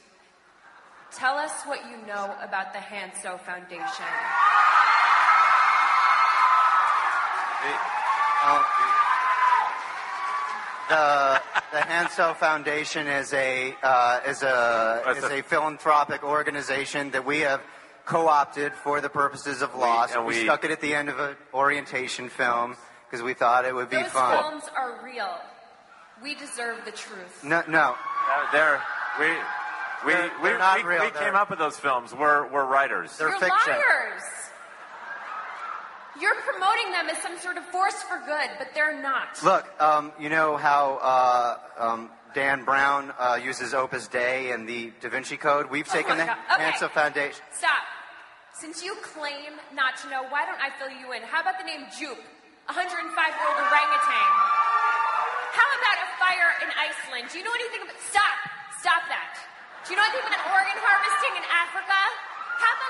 Tell 1.11 1.37
us 1.37 1.61
what 1.65 1.79
you 1.91 1.97
know 2.07 2.33
about 2.41 2.73
the 2.73 2.79
Hanso 2.79 3.39
Foundation. 3.39 4.09
The 10.89 11.41
the 11.71 11.77
Hanso 11.77 12.35
Foundation 12.35 13.07
is 13.07 13.31
a 13.33 13.73
uh, 13.81 14.19
is 14.27 14.43
a 14.43 15.03
is 15.15 15.23
a- 15.23 15.39
a 15.39 15.43
philanthropic 15.43 16.23
organization 16.23 17.11
that 17.11 17.25
we 17.25 17.39
have 17.41 17.61
co-opted 18.05 18.73
for 18.73 18.99
the 18.99 19.07
purposes 19.09 19.61
of 19.61 19.73
Lost. 19.75 20.15
and 20.15 20.25
we, 20.25 20.39
we- 20.39 20.43
stuck 20.43 20.65
it 20.65 20.71
at 20.71 20.81
the 20.81 20.93
end 20.95 21.07
of 21.09 21.19
an 21.19 21.35
orientation 21.53 22.27
film 22.29 22.75
because 23.09 23.23
we 23.23 23.33
thought 23.33 23.63
it 23.65 23.73
would 23.73 23.89
be 23.89 23.97
Those 24.01 24.11
fun. 24.11 24.41
films 24.43 24.63
are 24.75 24.99
real. 25.03 25.37
We 26.21 26.35
deserve 26.35 26.83
the 26.83 26.91
truth. 26.91 27.43
No, 27.43 27.63
no, 27.67 27.95
Uh, 28.29 28.51
they're 28.51 28.81
we 29.19 29.27
we 30.05 30.13
They're- 30.13 30.31
we, 30.41 30.49
they're 30.49 30.57
not 30.57 30.77
we, 30.79 30.83
real, 30.89 31.03
we 31.05 31.09
they're- 31.11 31.21
came 31.21 31.35
up 31.35 31.49
with 31.49 31.59
those 31.59 31.77
films. 31.79 32.13
We're 32.13 32.47
we're 32.47 32.65
writers. 32.65 33.15
They're 33.17 33.29
You're 33.29 33.39
fiction. 33.39 33.73
liars. 33.73 34.23
You're 36.19 36.35
promoting 36.43 36.91
them 36.91 37.07
as 37.07 37.17
some 37.23 37.37
sort 37.39 37.55
of 37.55 37.63
force 37.71 37.95
for 38.03 38.19
good, 38.25 38.49
but 38.59 38.75
they're 38.75 38.99
not. 39.01 39.39
Look, 39.43 39.63
um, 39.79 40.11
you 40.19 40.27
know 40.27 40.57
how 40.57 40.99
uh, 40.99 41.57
um, 41.79 42.09
Dan 42.35 42.65
Brown 42.65 43.13
uh, 43.17 43.39
uses 43.41 43.73
Opus 43.73 44.07
Dei 44.07 44.51
and 44.51 44.67
the 44.67 44.91
Da 44.99 45.07
Vinci 45.07 45.37
Code? 45.37 45.71
We've 45.71 45.87
Oh 45.87 45.93
taken 45.93 46.17
the. 46.17 46.23
Okay. 46.23 46.35
Hanso 46.67 46.91
Foundation. 46.91 47.39
Stop. 47.55 47.83
Since 48.59 48.83
you 48.83 48.93
claim 49.01 49.55
not 49.73 49.95
to 50.03 50.09
know, 50.11 50.27
why 50.27 50.43
don't 50.45 50.59
I 50.59 50.69
fill 50.75 50.91
you 50.91 51.15
in? 51.15 51.23
How 51.23 51.39
about 51.41 51.57
the 51.57 51.65
name 51.65 51.87
Jupe, 51.95 52.19
a 52.67 52.73
105-year-old 52.75 53.57
orangutan? 53.57 54.29
How 55.55 55.67
about 55.79 55.97
a 55.97 56.07
fire 56.19 56.51
in 56.61 56.69
Iceland? 56.75 57.31
Do 57.31 57.39
you 57.39 57.45
know 57.47 57.55
anything 57.55 57.87
about... 57.87 57.97
Stop. 58.03 58.37
Stop 58.83 59.03
that. 59.07 59.33
Do 59.87 59.95
you 59.95 59.97
know 59.97 60.05
anything 60.05 60.27
about 60.27 60.43
organ 60.53 60.77
harvesting 60.77 61.33
in 61.39 61.45
Africa? 61.49 61.99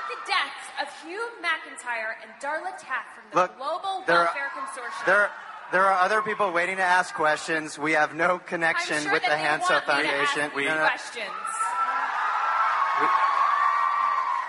How 0.02 0.14
about 0.14 0.24
the 0.24 0.32
deaths 0.32 0.66
of 0.82 1.08
Hugh 1.08 1.28
McIntyre 1.42 2.14
and 2.22 2.30
Darla 2.42 2.72
Taft 2.78 3.14
from 3.14 3.24
the 3.30 3.36
Look, 3.36 3.56
Global 3.56 4.02
there, 4.06 4.16
Welfare 4.24 4.50
Consortium? 4.56 5.06
there, 5.06 5.30
there 5.70 5.82
are 5.84 6.00
other 6.02 6.22
people 6.22 6.52
waiting 6.52 6.76
to 6.76 6.82
ask 6.82 7.14
questions. 7.14 7.78
We 7.78 7.92
have 7.92 8.14
no 8.14 8.38
connection 8.38 9.02
sure 9.02 9.12
with 9.12 9.22
the 9.22 9.28
they 9.30 9.36
Hanso 9.36 9.70
want 9.70 9.86
me 9.86 10.02
to 10.02 10.08
Foundation. 10.08 10.40
ask 10.42 10.56
you 10.56 10.64
No, 10.64 10.74
no, 10.74 10.80
questions. 10.80 11.30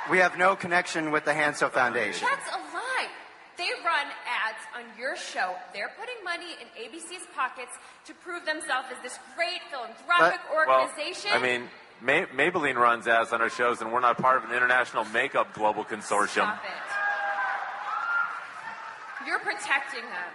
we 0.10 0.18
have 0.20 0.38
no 0.38 0.56
connection 0.56 1.12
with 1.12 1.26
the 1.26 1.32
Hanso 1.32 1.72
Foundation. 1.72 2.28
That's 2.30 2.50
a 2.56 2.60
lie. 2.76 3.08
They 3.58 3.70
run 3.86 4.08
ads 4.28 4.64
on 4.76 4.84
your 5.00 5.16
show. 5.16 5.56
They're 5.74 5.92
putting 6.00 6.16
money 6.24 6.56
in 6.60 6.68
ABC's 6.82 7.28
pockets 7.36 7.72
to 8.06 8.14
prove 8.16 8.46
themselves 8.46 8.88
as 8.92 8.98
this 9.04 9.20
great 9.36 9.62
philanthropic 9.70 10.42
But- 10.50 10.68
well, 10.68 10.82
organization. 10.82 11.32
I 11.34 11.38
mean, 11.40 11.70
May, 12.04 12.26
Maybelline 12.26 12.76
runs 12.76 13.08
ads 13.08 13.32
on 13.32 13.42
our 13.42 13.50
shows, 13.50 13.80
and 13.82 13.94
we're 13.94 14.02
not 14.02 14.18
part 14.18 14.44
of 14.44 14.50
an 14.50 14.56
international 14.56 15.06
makeup 15.06 15.54
global 15.54 15.86
consortium. 15.86 16.28
Stop 16.28 16.62
it. 16.66 16.72
You're 19.26 19.40
protecting 19.40 20.02
them. 20.02 20.34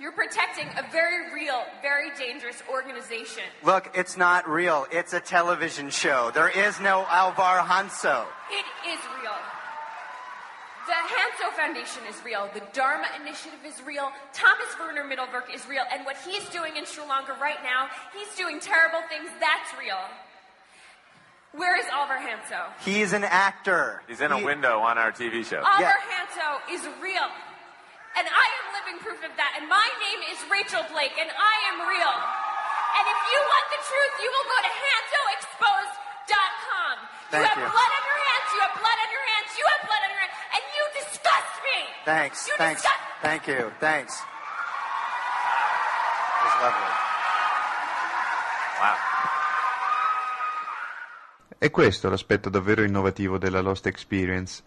You're 0.00 0.12
protecting 0.12 0.66
a 0.76 0.82
very 0.90 1.32
real, 1.32 1.62
very 1.80 2.10
dangerous 2.18 2.60
organization. 2.68 3.44
Look, 3.62 3.92
it's 3.94 4.16
not 4.16 4.48
real. 4.48 4.84
It's 4.90 5.12
a 5.12 5.20
television 5.20 5.90
show. 5.90 6.32
There 6.34 6.48
is 6.48 6.80
no 6.80 7.06
Alvar 7.08 7.60
Hanso. 7.60 8.26
It 8.50 8.64
is 8.88 8.98
real. 9.22 9.38
The 10.88 10.98
Hanso 11.06 11.54
Foundation 11.56 12.02
is 12.10 12.20
real. 12.24 12.50
The 12.52 12.62
Dharma 12.72 13.06
Initiative 13.20 13.60
is 13.64 13.80
real. 13.86 14.10
Thomas 14.32 14.76
Werner 14.80 15.04
Mittelberg 15.04 15.54
is 15.54 15.68
real. 15.68 15.84
And 15.92 16.04
what 16.04 16.16
he's 16.26 16.48
doing 16.48 16.76
in 16.76 16.84
Sri 16.84 17.04
Lanka 17.06 17.36
right 17.40 17.62
now, 17.62 17.86
he's 18.12 18.34
doing 18.36 18.58
terrible 18.58 19.06
things. 19.08 19.30
That's 19.38 19.70
real. 19.78 20.02
Where 21.52 21.76
is 21.76 21.84
Alvar 21.92 22.16
Hanso? 22.16 22.72
He's 22.80 23.12
an 23.12 23.24
actor. 23.24 24.00
He's 24.08 24.22
in 24.24 24.32
a 24.32 24.40
window 24.42 24.80
on 24.80 24.96
our 24.96 25.12
TV 25.12 25.44
show. 25.44 25.60
Alvar 25.60 25.80
Yeah. 25.84 25.92
Hanso 26.08 26.56
is 26.72 26.80
real. 27.04 27.28
And 28.16 28.24
I 28.28 28.46
am 28.60 28.64
living 28.72 28.96
proof 29.04 29.20
of 29.24 29.32
that. 29.36 29.52
And 29.60 29.68
my 29.68 29.84
name 30.00 30.20
is 30.32 30.38
Rachel 30.48 30.80
Blake, 30.92 31.12
and 31.20 31.28
I 31.28 31.54
am 31.72 31.84
real. 31.88 32.12
And 32.12 33.04
if 33.08 33.20
you 33.28 33.38
want 33.40 33.66
the 33.72 33.80
truth, 33.84 34.14
you 34.20 34.28
will 34.32 34.48
go 34.48 34.58
to 34.64 34.68
hansoexposed.com. 34.72 36.96
You 37.32 37.40
have 37.44 37.56
you. 37.56 37.64
blood 37.68 37.92
on 37.96 38.02
your 38.04 38.20
hands, 38.20 38.48
you 38.52 38.60
have 38.64 38.74
blood 38.76 38.98
on 39.00 39.08
your 39.12 39.24
hands, 39.32 39.48
you 39.56 39.64
have 39.64 39.80
blood 39.88 40.02
on 40.04 40.10
your 40.12 40.20
hands, 40.24 40.36
and 40.56 40.62
you 40.76 40.84
disgust 41.04 41.52
me. 41.64 41.78
Thanks. 42.04 42.44
You 42.48 42.52
Thanks. 42.60 42.80
disgust 42.84 43.00
Thank 43.24 43.44
you. 43.48 43.72
Thanks. 43.80 44.12
It 44.20 44.24
was 46.48 46.56
lovely. 46.64 46.92
Wow. 48.80 48.96
È 51.62 51.70
questo 51.70 52.08
l'aspetto 52.08 52.48
davvero 52.48 52.82
innovativo 52.82 53.38
della 53.38 53.60
Lost 53.60 53.86
Experience, 53.86 54.64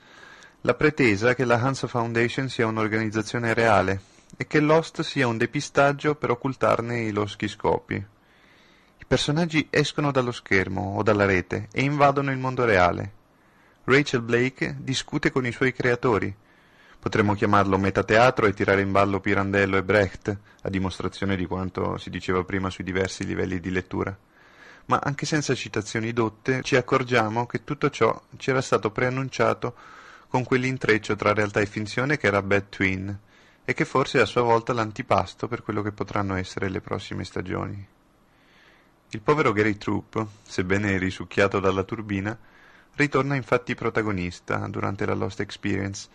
la 0.61 0.75
pretesa 0.75 1.35
che 1.35 1.43
la 1.43 1.59
Hansa 1.59 1.87
Foundation 1.87 2.47
sia 2.47 2.67
un'organizzazione 2.67 3.53
reale 3.53 3.99
e 4.37 4.47
che 4.47 4.61
Lost 4.61 5.01
sia 5.01 5.27
un 5.27 5.37
depistaggio 5.37 6.15
per 6.15 6.29
occultarne 6.29 7.01
i 7.01 7.11
loschi 7.11 7.49
scopi. 7.49 7.95
I 7.95 9.05
personaggi 9.05 9.67
escono 9.69 10.11
dallo 10.11 10.31
schermo 10.31 10.95
o 10.95 11.03
dalla 11.03 11.25
rete 11.25 11.67
e 11.73 11.81
invadono 11.81 12.31
il 12.31 12.37
mondo 12.37 12.63
reale. 12.63 13.11
Rachel 13.83 14.21
Blake 14.21 14.77
discute 14.79 15.33
con 15.33 15.45
i 15.45 15.51
suoi 15.51 15.73
creatori. 15.73 16.33
Potremmo 16.97 17.33
chiamarlo 17.33 17.77
metateatro 17.77 18.45
e 18.45 18.53
tirare 18.53 18.79
in 18.79 18.93
ballo 18.93 19.19
Pirandello 19.19 19.75
e 19.75 19.83
Brecht, 19.83 20.37
a 20.61 20.69
dimostrazione 20.69 21.35
di 21.35 21.45
quanto 21.45 21.97
si 21.97 22.09
diceva 22.09 22.45
prima 22.45 22.69
sui 22.69 22.85
diversi 22.85 23.25
livelli 23.25 23.59
di 23.59 23.69
lettura 23.69 24.17
ma 24.85 24.99
anche 25.03 25.25
senza 25.25 25.55
citazioni 25.55 26.13
dotte 26.13 26.61
ci 26.61 26.75
accorgiamo 26.75 27.45
che 27.45 27.63
tutto 27.63 27.89
ciò 27.89 28.21
ci 28.37 28.51
era 28.51 28.61
stato 28.61 28.91
preannunciato 28.91 29.75
con 30.27 30.43
quell'intreccio 30.43 31.15
tra 31.15 31.33
realtà 31.33 31.59
e 31.59 31.65
finzione 31.65 32.17
che 32.17 32.27
era 32.27 32.41
Bad 32.41 32.69
Twin 32.69 33.19
e 33.63 33.73
che 33.73 33.85
forse 33.85 34.19
è 34.19 34.21
a 34.21 34.25
sua 34.25 34.41
volta 34.41 34.73
l'antipasto 34.73 35.47
per 35.47 35.63
quello 35.63 35.81
che 35.81 35.91
potranno 35.91 36.35
essere 36.35 36.69
le 36.69 36.81
prossime 36.81 37.23
stagioni. 37.23 37.87
Il 39.09 39.21
povero 39.21 39.53
Gary 39.53 39.77
Troop, 39.77 40.25
sebbene 40.43 40.97
risucchiato 40.97 41.59
dalla 41.59 41.83
turbina, 41.83 42.37
ritorna 42.95 43.35
infatti 43.35 43.73
protagonista 43.73 44.57
durante 44.67 45.05
la 45.05 45.13
Lost 45.13 45.39
Experience, 45.39 46.09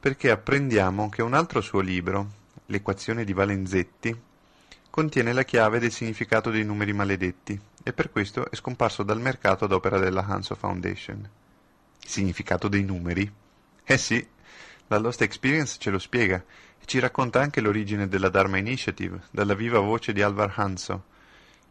perché 0.00 0.30
apprendiamo 0.30 1.08
che 1.08 1.22
un 1.22 1.34
altro 1.34 1.60
suo 1.60 1.80
libro, 1.80 2.38
L'equazione 2.66 3.24
di 3.24 3.32
Valenzetti, 3.32 4.18
contiene 4.88 5.32
la 5.32 5.44
chiave 5.44 5.78
del 5.78 5.92
significato 5.92 6.50
dei 6.50 6.64
numeri 6.64 6.92
maledetti 6.92 7.60
e 7.82 7.92
per 7.92 8.10
questo 8.10 8.50
è 8.50 8.56
scomparso 8.56 9.02
dal 9.02 9.20
mercato 9.20 9.64
ad 9.64 9.72
opera 9.72 9.98
della 9.98 10.24
Hanso 10.26 10.54
Foundation. 10.54 11.28
Il 12.02 12.08
significato 12.08 12.68
dei 12.68 12.82
numeri? 12.82 13.30
Eh 13.84 13.98
sì, 13.98 14.26
la 14.88 14.98
Lost 14.98 15.22
Experience 15.22 15.76
ce 15.78 15.90
lo 15.90 15.98
spiega 15.98 16.36
e 16.78 16.84
ci 16.84 16.98
racconta 16.98 17.40
anche 17.40 17.60
l'origine 17.60 18.08
della 18.08 18.28
Dharma 18.28 18.58
Initiative 18.58 19.22
dalla 19.30 19.54
viva 19.54 19.78
voce 19.78 20.12
di 20.12 20.22
Alvar 20.22 20.52
Hanso 20.56 21.04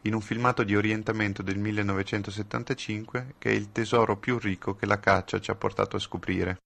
in 0.04 0.14
un 0.14 0.22
filmato 0.22 0.64
di 0.64 0.76
orientamento 0.76 1.42
del 1.42 1.58
1975 1.58 3.36
che 3.38 3.50
è 3.50 3.54
il 3.54 3.72
tesoro 3.72 4.16
più 4.18 4.38
ricco 4.38 4.76
che 4.76 4.86
la 4.86 5.00
caccia 5.00 5.42
ci 5.42 5.52
ha 5.52 5.56
portato 5.56 5.98
a 5.98 6.00
scoprire. 6.00 6.58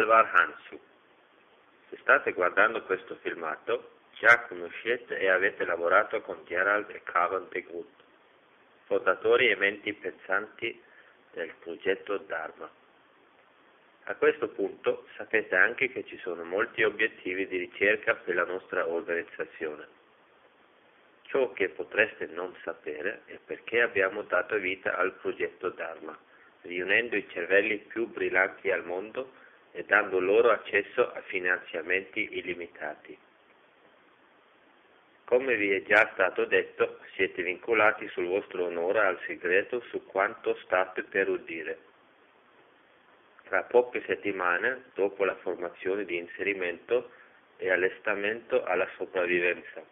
Alvar 0.00 0.30
Hansu. 0.32 0.80
Se 1.90 1.96
state 1.98 2.32
guardando 2.32 2.82
questo 2.84 3.16
filmato, 3.16 3.98
già 4.14 4.40
conoscete 4.46 5.18
e 5.18 5.28
avete 5.28 5.64
lavorato 5.66 6.22
con 6.22 6.42
Gerald 6.46 6.88
e 6.88 7.02
Karen 7.02 7.48
de 7.50 7.60
Groot, 7.62 8.02
fondatori 8.86 9.50
e 9.50 9.56
menti 9.56 9.92
pensanti 9.92 10.82
del 11.32 11.52
progetto 11.60 12.16
Dharma. 12.16 12.70
A 14.04 14.14
questo 14.14 14.48
punto 14.48 15.06
sapete 15.16 15.54
anche 15.54 15.90
che 15.90 16.04
ci 16.06 16.16
sono 16.18 16.44
molti 16.44 16.82
obiettivi 16.82 17.46
di 17.46 17.58
ricerca 17.58 18.14
per 18.14 18.34
la 18.34 18.44
nostra 18.44 18.88
organizzazione. 18.88 19.86
Ciò 21.24 21.52
che 21.52 21.68
potreste 21.68 22.26
non 22.26 22.56
sapere 22.64 23.22
è 23.26 23.38
perché 23.44 23.82
abbiamo 23.82 24.22
dato 24.22 24.56
vita 24.56 24.96
al 24.96 25.12
progetto 25.12 25.68
Dharma, 25.68 26.18
riunendo 26.62 27.16
i 27.16 27.28
cervelli 27.28 27.78
più 27.78 28.08
brillanti 28.08 28.70
al 28.70 28.84
mondo 28.84 29.39
e 29.72 29.84
dando 29.84 30.18
loro 30.18 30.50
accesso 30.50 31.12
a 31.12 31.20
finanziamenti 31.22 32.38
illimitati. 32.38 33.16
Come 35.24 35.54
vi 35.56 35.70
è 35.70 35.82
già 35.82 36.10
stato 36.12 36.44
detto, 36.44 36.98
siete 37.14 37.42
vincolati 37.42 38.08
sul 38.08 38.26
vostro 38.26 38.64
onore 38.64 39.00
al 39.00 39.20
segreto 39.26 39.80
su 39.82 40.04
quanto 40.04 40.56
state 40.64 41.04
per 41.04 41.28
udire. 41.28 41.78
Tra 43.44 43.62
poche 43.62 44.02
settimane, 44.06 44.86
dopo 44.94 45.24
la 45.24 45.36
formazione 45.36 46.04
di 46.04 46.16
inserimento 46.16 47.10
e 47.58 47.70
allestamento 47.70 48.64
alla 48.64 48.88
sopravvivenza, 48.96 49.84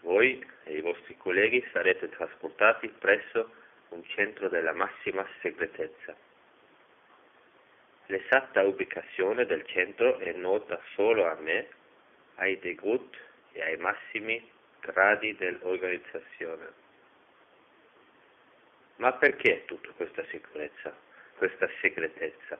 voi 0.00 0.42
e 0.64 0.76
i 0.76 0.80
vostri 0.80 1.16
colleghi 1.16 1.66
sarete 1.72 2.08
trasportati 2.10 2.88
presso 2.88 3.50
un 3.88 4.02
centro 4.04 4.48
della 4.48 4.72
massima 4.72 5.26
segretezza. 5.40 6.14
L'esatta 8.06 8.62
ubicazione 8.62 9.46
del 9.46 9.64
centro 9.66 10.18
è 10.18 10.32
nota 10.32 10.80
solo 10.94 11.26
a 11.26 11.34
me, 11.36 11.68
ai 12.36 12.58
Degut 12.58 13.16
e 13.52 13.62
ai 13.62 13.76
massimi 13.78 14.50
gradi 14.80 15.34
dell'organizzazione. 15.36 16.82
Ma 18.96 19.12
perché 19.14 19.64
tutta 19.64 19.90
questa 19.96 20.22
sicurezza, 20.26 20.94
questa 21.36 21.68
segretezza? 21.80 22.58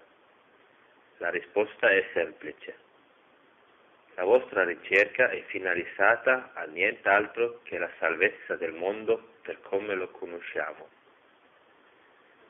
La 1.18 1.28
risposta 1.30 1.90
è 1.90 2.08
semplice. 2.12 2.76
La 4.14 4.24
vostra 4.24 4.64
ricerca 4.64 5.28
è 5.28 5.42
finalizzata 5.42 6.52
a 6.54 6.64
nient'altro 6.64 7.60
che 7.64 7.78
la 7.78 7.90
salvezza 7.98 8.56
del 8.56 8.72
mondo 8.72 9.34
per 9.42 9.60
come 9.60 9.94
lo 9.94 10.08
conosciamo. 10.08 10.88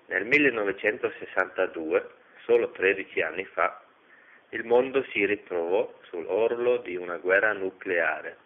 Nel 0.07 0.25
1962, 0.27 2.23
solo 2.45 2.71
13 2.71 3.21
anni 3.23 3.45
fa, 3.45 3.83
il 4.51 4.65
mondo 4.65 5.05
si 5.11 5.25
ritrovò 5.27 5.93
sull'orlo 6.09 6.79
di 6.79 6.97
una 6.97 7.17
guerra 7.17 7.53
nucleare. 7.53 8.37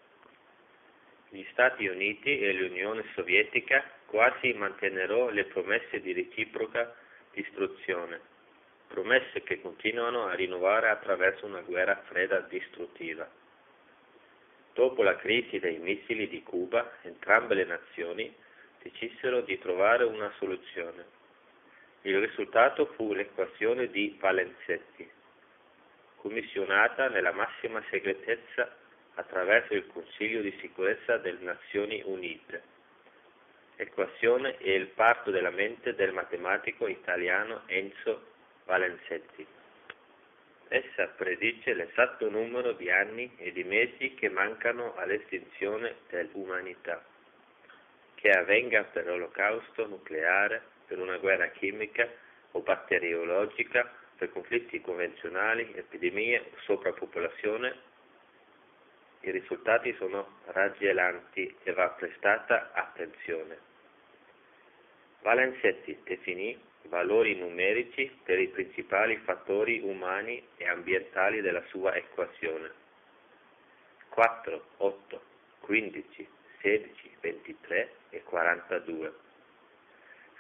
Gli 1.29 1.45
Stati 1.51 1.87
Uniti 1.87 2.39
e 2.41 2.53
l'Unione 2.55 3.05
Sovietica 3.15 3.85
quasi 4.07 4.55
mantennero 4.55 5.29
le 5.29 5.45
promesse 5.45 6.01
di 6.01 6.15
reciproca 6.15 6.95
distruzione, 7.33 8.21
promesse 8.87 9.43
che 9.43 9.61
continuano 9.61 10.27
a 10.27 10.35
rinnovare 10.35 10.89
attraverso 10.89 11.45
una 11.45 11.61
guerra 11.61 12.01
fredda 12.07 12.41
distruttiva. 12.41 13.29
Dopo 14.73 15.03
la 15.03 15.17
crisi 15.17 15.59
dei 15.59 15.79
missili 15.79 16.29
di 16.29 16.43
Cuba, 16.43 16.99
entrambe 17.03 17.55
le 17.55 17.65
nazioni 17.65 18.35
decisero 18.81 19.43
di 19.43 19.59
trovare 19.59 20.05
una 20.05 20.33
soluzione. 20.39 21.18
Il 22.09 22.21
risultato 22.21 22.87
fu 22.95 23.13
l'equazione 23.13 23.91
di 23.91 24.17
Valenzetti, 24.19 25.07
commissionata 26.17 27.11
nella 27.11 27.33
massima 27.33 27.85
segretezza 27.91 28.75
attraverso 29.17 29.75
il 29.75 29.87
Consiglio 29.89 30.41
di 30.41 30.57
sicurezza 30.59 31.19
delle 31.19 31.43
Nazioni 31.43 32.01
Unite. 32.07 32.63
Equazione 33.77 34.57
è 34.57 34.71
il 34.71 34.87
parto 34.87 35.31
della 35.31 35.51
mente 35.51 35.95
del 35.95 36.15
matematico 36.15 36.87
italiano 36.87 37.65
Enzo 37.67 38.25
Valenzetti. 38.65 39.47
Essa 40.69 41.09
predice 41.09 41.75
l'esatto 41.75 42.31
numero 42.31 42.73
di 42.73 42.91
anni 42.91 43.35
e 43.37 43.53
di 43.53 43.65
mesi 43.65 44.15
che 44.15 44.31
mancano 44.31 44.95
all'estinzione 44.97 45.97
dell'umanità, 46.09 47.05
che 48.15 48.31
avvenga 48.31 48.85
per 48.85 49.05
l'olocausto 49.05 49.87
nucleare, 49.87 50.77
per 50.89 50.99
una 50.99 51.19
guerra 51.19 51.49
chimica 51.51 52.09
o 52.53 52.61
batteriologica 52.61 53.89
per 54.17 54.33
conflitti 54.33 54.81
convenzionali, 54.81 55.73
epidemie, 55.77 56.51
sovrappopolazione, 56.65 57.87
i 59.21 59.31
risultati 59.31 59.95
sono 59.95 60.41
raggelanti 60.47 61.55
e 61.63 61.73
va 61.73 61.89
prestata 61.91 62.73
attenzione. 62.73 63.59
Valenzetti 65.21 66.01
definì 66.05 66.59
valori 66.85 67.37
numerici 67.37 68.11
per 68.25 68.39
i 68.39 68.49
principali 68.49 69.17
fattori 69.19 69.81
umani 69.81 70.43
e 70.57 70.69
ambientali 70.69 71.41
della 71.41 71.63
sua 71.69 71.95
equazione. 71.95 72.71
4, 74.09 74.65
8, 74.79 75.23
15, 75.61 76.29
16, 76.63 77.17
23 77.21 77.93
e 78.11 78.23
42. 78.23 79.13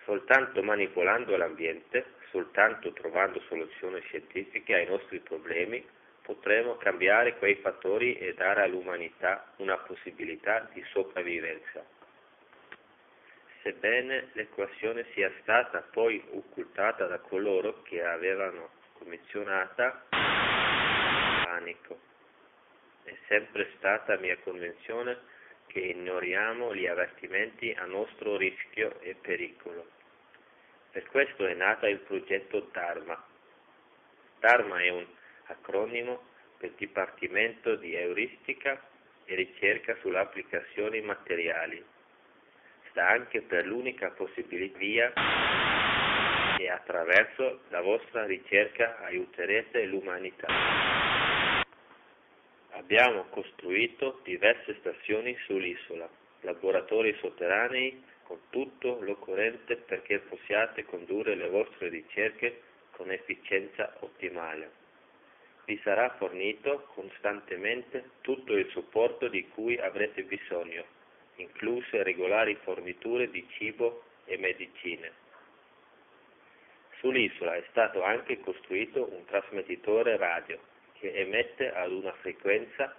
Soltanto 0.08 0.62
manipolando 0.62 1.36
l'ambiente 1.36 2.14
soltanto 2.30 2.94
trovando 2.94 3.42
soluzioni 3.42 4.00
scientifiche 4.00 4.72
ai 4.72 4.86
nostri 4.86 5.18
problemi 5.18 5.86
potremo 6.22 6.78
cambiare 6.78 7.36
quei 7.36 7.56
fattori 7.56 8.16
e 8.16 8.32
dare 8.32 8.62
all'umanità 8.62 9.52
una 9.56 9.76
possibilità 9.76 10.66
di 10.72 10.82
sopravvivenza. 10.92 11.84
Sebbene 13.60 14.30
l'equazione 14.32 15.04
sia 15.12 15.30
stata 15.42 15.86
poi 15.90 16.24
occultata 16.30 17.04
da 17.04 17.18
coloro 17.18 17.82
che 17.82 18.02
avevano 18.02 18.70
commissionata, 18.94 20.06
panico. 21.44 22.00
È 23.02 23.14
sempre 23.26 23.72
stata 23.76 24.16
mia 24.16 24.38
convinzione 24.38 25.18
che 25.66 25.80
ignoriamo 25.80 26.74
gli 26.74 26.86
avvertimenti 26.86 27.74
a 27.76 27.84
nostro 27.84 28.38
rischio 28.38 28.98
e 29.00 29.14
pericolo. 29.14 29.97
Per 30.90 31.06
questo 31.08 31.46
è 31.46 31.54
nata 31.54 31.88
il 31.88 31.98
progetto 31.98 32.68
Dharma. 32.72 33.22
Dharma 34.40 34.80
è 34.80 34.88
un 34.88 35.06
acronimo 35.46 36.22
per 36.58 36.72
Dipartimento 36.72 37.76
di 37.76 37.94
Euristica 37.94 38.80
e 39.24 39.34
Ricerca 39.34 39.96
sulle 40.00 40.18
applicazioni 40.18 41.00
materiali. 41.00 41.84
Sta 42.90 43.08
anche 43.08 43.42
per 43.42 43.66
l'unica 43.66 44.10
possibilità 44.10 44.78
via 44.78 45.12
e 46.58 46.68
attraverso 46.68 47.60
la 47.68 47.80
vostra 47.80 48.24
ricerca 48.24 48.98
aiuterete 49.00 49.84
l'umanità. 49.84 50.46
Abbiamo 52.70 53.24
costruito 53.30 54.20
diverse 54.24 54.76
stazioni 54.80 55.36
sull'isola, 55.44 56.08
laboratori 56.40 57.14
sotterranei 57.20 58.02
con 58.28 58.38
tutto 58.50 58.98
l'occorrente 59.00 59.76
perché 59.76 60.18
possiate 60.18 60.84
condurre 60.84 61.34
le 61.34 61.48
vostre 61.48 61.88
ricerche 61.88 62.60
con 62.90 63.10
efficienza 63.10 63.96
ottimale. 64.00 64.70
Vi 65.64 65.80
sarà 65.82 66.10
fornito 66.18 66.90
costantemente 66.92 68.10
tutto 68.20 68.52
il 68.52 68.68
supporto 68.68 69.28
di 69.28 69.48
cui 69.48 69.78
avrete 69.78 70.24
bisogno, 70.24 70.84
incluse 71.36 72.02
regolari 72.02 72.54
forniture 72.56 73.30
di 73.30 73.46
cibo 73.52 74.02
e 74.26 74.36
medicine. 74.36 75.10
Sull'isola 76.98 77.54
è 77.54 77.64
stato 77.70 78.02
anche 78.02 78.40
costruito 78.40 79.10
un 79.10 79.24
trasmettitore 79.24 80.18
radio 80.18 80.58
che 80.98 81.14
emette 81.14 81.72
ad 81.72 81.92
una 81.92 82.12
frequenza 82.20 82.94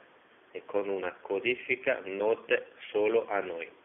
e 0.52 0.64
con 0.66 0.90
una 0.90 1.14
codifica 1.22 2.02
note 2.06 2.72
solo 2.90 3.28
a 3.28 3.42
noi 3.42 3.78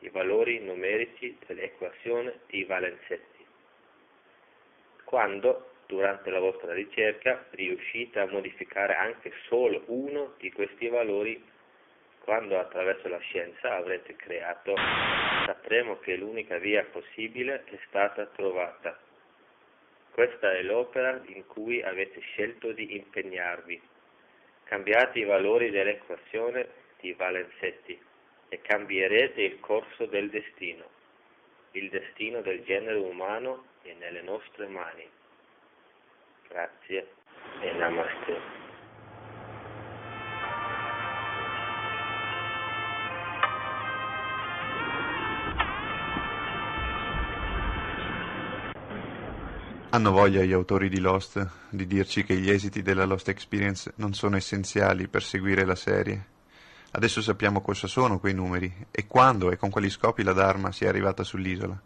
i 0.00 0.08
valori 0.10 0.60
numerici 0.60 1.36
dell'equazione 1.46 2.40
di 2.46 2.64
Valenzetti. 2.64 3.44
Quando, 5.04 5.72
durante 5.86 6.30
la 6.30 6.38
vostra 6.38 6.72
ricerca, 6.72 7.46
riuscite 7.50 8.20
a 8.20 8.26
modificare 8.26 8.94
anche 8.94 9.32
solo 9.46 9.82
uno 9.86 10.34
di 10.38 10.52
questi 10.52 10.88
valori, 10.88 11.42
quando 12.20 12.58
attraverso 12.58 13.08
la 13.08 13.18
scienza 13.18 13.74
avrete 13.74 14.14
creato, 14.14 14.74
sapremo 15.46 15.98
che 15.98 16.16
l'unica 16.16 16.58
via 16.58 16.84
possibile 16.84 17.64
è 17.64 17.78
stata 17.86 18.26
trovata. 18.26 18.98
Questa 20.10 20.52
è 20.52 20.62
l'opera 20.62 21.22
in 21.26 21.46
cui 21.46 21.82
avete 21.82 22.20
scelto 22.20 22.72
di 22.72 22.96
impegnarvi. 22.96 23.80
Cambiate 24.64 25.20
i 25.20 25.24
valori 25.24 25.70
dell'equazione 25.70 26.68
di 27.00 27.14
Valenzetti 27.14 28.07
e 28.48 28.60
cambierete 28.62 29.42
il 29.42 29.60
corso 29.60 30.06
del 30.06 30.30
destino. 30.30 30.84
Il 31.72 31.90
destino 31.90 32.40
del 32.40 32.62
genere 32.64 32.98
umano 32.98 33.64
è 33.82 33.92
nelle 33.98 34.22
nostre 34.22 34.66
mani. 34.66 35.06
Grazie 36.48 37.08
e 37.60 37.72
namaste. 37.72 38.66
Hanno 49.90 50.10
voglia 50.10 50.42
gli 50.42 50.52
autori 50.52 50.90
di 50.90 51.00
Lost 51.00 51.70
di 51.70 51.86
dirci 51.86 52.22
che 52.22 52.34
gli 52.36 52.50
esiti 52.50 52.82
della 52.82 53.06
Lost 53.06 53.28
Experience 53.28 53.92
non 53.96 54.12
sono 54.12 54.36
essenziali 54.36 55.08
per 55.08 55.22
seguire 55.22 55.64
la 55.64 55.74
serie? 55.74 56.36
Adesso 56.90 57.20
sappiamo 57.20 57.60
cosa 57.60 57.86
sono 57.86 58.18
quei 58.18 58.32
numeri 58.32 58.86
e 58.90 59.06
quando 59.06 59.50
e 59.50 59.56
con 59.56 59.68
quali 59.68 59.90
scopi 59.90 60.22
la 60.22 60.32
Dharma 60.32 60.72
sia 60.72 60.88
arrivata 60.88 61.22
sull'isola. 61.22 61.78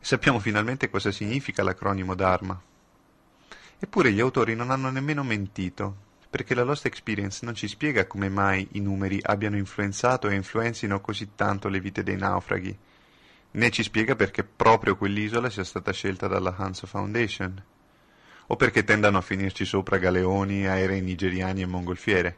Sappiamo 0.00 0.40
finalmente 0.40 0.90
cosa 0.90 1.12
significa 1.12 1.62
l'acronimo 1.62 2.14
Dharma. 2.14 2.60
Eppure 3.78 4.12
gli 4.12 4.20
autori 4.20 4.54
non 4.54 4.70
hanno 4.70 4.90
nemmeno 4.90 5.22
mentito, 5.22 5.96
perché 6.28 6.54
la 6.54 6.64
Lost 6.64 6.86
Experience 6.86 7.44
non 7.44 7.54
ci 7.54 7.68
spiega 7.68 8.06
come 8.06 8.28
mai 8.28 8.66
i 8.72 8.80
numeri 8.80 9.20
abbiano 9.22 9.56
influenzato 9.56 10.28
e 10.28 10.34
influenzino 10.34 11.00
così 11.00 11.30
tanto 11.34 11.68
le 11.68 11.80
vite 11.80 12.02
dei 12.02 12.16
naufraghi, 12.16 12.76
né 13.52 13.70
ci 13.70 13.82
spiega 13.82 14.16
perché 14.16 14.44
proprio 14.44 14.96
quell'isola 14.96 15.50
sia 15.50 15.64
stata 15.64 15.92
scelta 15.92 16.26
dalla 16.26 16.54
Hanso 16.56 16.86
Foundation, 16.86 17.62
o 18.48 18.56
perché 18.56 18.82
tendano 18.84 19.18
a 19.18 19.22
finirci 19.22 19.64
sopra 19.64 19.98
galeoni, 19.98 20.66
aerei 20.66 21.00
nigeriani 21.00 21.62
e 21.62 21.66
mongolfiere. 21.66 22.36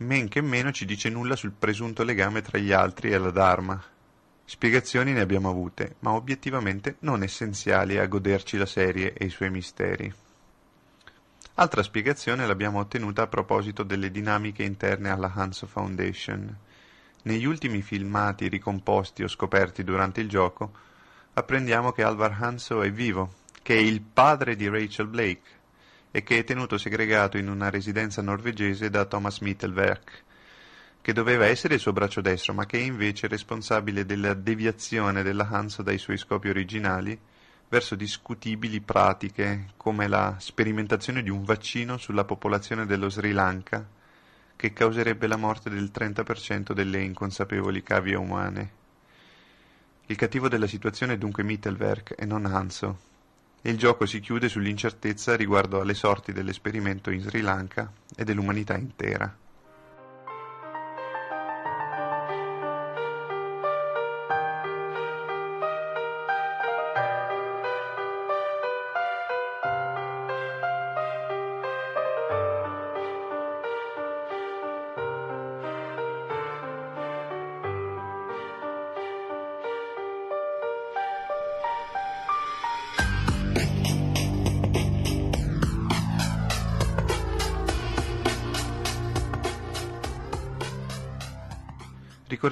Men 0.00 0.28
che 0.28 0.40
meno 0.40 0.72
ci 0.72 0.86
dice 0.86 1.10
nulla 1.10 1.36
sul 1.36 1.52
presunto 1.52 2.04
legame 2.04 2.40
tra 2.40 2.56
gli 2.56 2.72
altri 2.72 3.12
e 3.12 3.18
la 3.18 3.30
Dharma. 3.30 3.82
Spiegazioni 4.46 5.12
ne 5.12 5.20
abbiamo 5.20 5.50
avute, 5.50 5.96
ma 5.98 6.12
obiettivamente 6.12 6.96
non 7.00 7.22
essenziali 7.22 7.98
a 7.98 8.06
goderci 8.06 8.56
la 8.56 8.64
serie 8.64 9.12
e 9.12 9.26
i 9.26 9.28
suoi 9.28 9.50
misteri. 9.50 10.10
Altra 11.54 11.82
spiegazione 11.82 12.46
l'abbiamo 12.46 12.78
ottenuta 12.78 13.22
a 13.22 13.26
proposito 13.26 13.82
delle 13.82 14.10
dinamiche 14.10 14.62
interne 14.62 15.10
alla 15.10 15.32
Hanso 15.34 15.66
Foundation. 15.66 16.56
Negli 17.24 17.44
ultimi 17.44 17.82
filmati 17.82 18.48
ricomposti 18.48 19.22
o 19.22 19.28
scoperti 19.28 19.84
durante 19.84 20.22
il 20.22 20.30
gioco, 20.30 20.72
apprendiamo 21.34 21.92
che 21.92 22.02
Alvar 22.02 22.34
Hanso 22.40 22.80
è 22.80 22.90
vivo, 22.90 23.34
che 23.60 23.74
è 23.74 23.80
il 23.80 24.00
padre 24.00 24.56
di 24.56 24.66
Rachel 24.66 25.08
Blake 25.08 25.59
e 26.10 26.22
che 26.22 26.38
è 26.38 26.44
tenuto 26.44 26.76
segregato 26.78 27.38
in 27.38 27.48
una 27.48 27.70
residenza 27.70 28.22
norvegese 28.22 28.90
da 28.90 29.04
Thomas 29.04 29.38
Mittelwerk, 29.38 30.24
che 31.00 31.12
doveva 31.12 31.46
essere 31.46 31.74
il 31.74 31.80
suo 31.80 31.92
braccio 31.92 32.20
destro, 32.20 32.52
ma 32.52 32.66
che 32.66 32.78
è 32.78 32.82
invece 32.82 33.26
responsabile 33.28 34.04
della 34.04 34.34
deviazione 34.34 35.22
della 35.22 35.48
Hanso 35.48 35.82
dai 35.82 35.98
suoi 35.98 36.18
scopi 36.18 36.48
originali 36.48 37.18
verso 37.68 37.94
discutibili 37.94 38.80
pratiche 38.80 39.68
come 39.76 40.08
la 40.08 40.34
sperimentazione 40.38 41.22
di 41.22 41.30
un 41.30 41.44
vaccino 41.44 41.96
sulla 41.98 42.24
popolazione 42.24 42.84
dello 42.84 43.08
Sri 43.08 43.30
Lanka 43.32 43.86
che 44.56 44.72
causerebbe 44.72 45.26
la 45.26 45.36
morte 45.36 45.70
del 45.70 45.90
30% 45.94 46.72
delle 46.72 47.00
inconsapevoli 47.00 47.82
cavie 47.82 48.16
umane. 48.16 48.72
Il 50.06 50.16
cattivo 50.16 50.48
della 50.48 50.66
situazione 50.66 51.14
è 51.14 51.16
dunque 51.16 51.44
Mittelwerk 51.44 52.14
e 52.18 52.26
non 52.26 52.44
Hanso, 52.44 52.98
e 53.62 53.70
il 53.70 53.78
gioco 53.78 54.06
si 54.06 54.20
chiude 54.20 54.48
sull'incertezza 54.48 55.36
riguardo 55.36 55.80
alle 55.80 55.94
sorti 55.94 56.32
dell'esperimento 56.32 57.10
in 57.10 57.20
Sri 57.20 57.40
Lanka 57.40 57.90
e 58.16 58.24
dell'umanità 58.24 58.76
intera. 58.76 59.36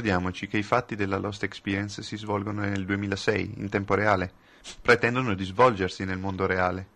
Ricordiamoci 0.08 0.48
che 0.48 0.56
i 0.56 0.62
fatti 0.62 0.96
della 0.96 1.18
Lost 1.18 1.42
Experience 1.42 2.02
si 2.02 2.16
svolgono 2.16 2.62
nel 2.62 2.86
2006, 2.86 3.56
in 3.58 3.68
tempo 3.68 3.92
reale, 3.92 4.32
pretendono 4.80 5.34
di 5.34 5.44
svolgersi 5.44 6.06
nel 6.06 6.16
mondo 6.16 6.46
reale, 6.46 6.86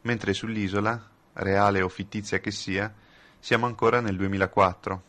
mentre 0.00 0.32
sull'isola, 0.32 1.10
reale 1.34 1.82
o 1.82 1.90
fittizia 1.90 2.40
che 2.40 2.50
sia, 2.50 2.90
siamo 3.38 3.66
ancora 3.66 4.00
nel 4.00 4.16
2004. 4.16 5.02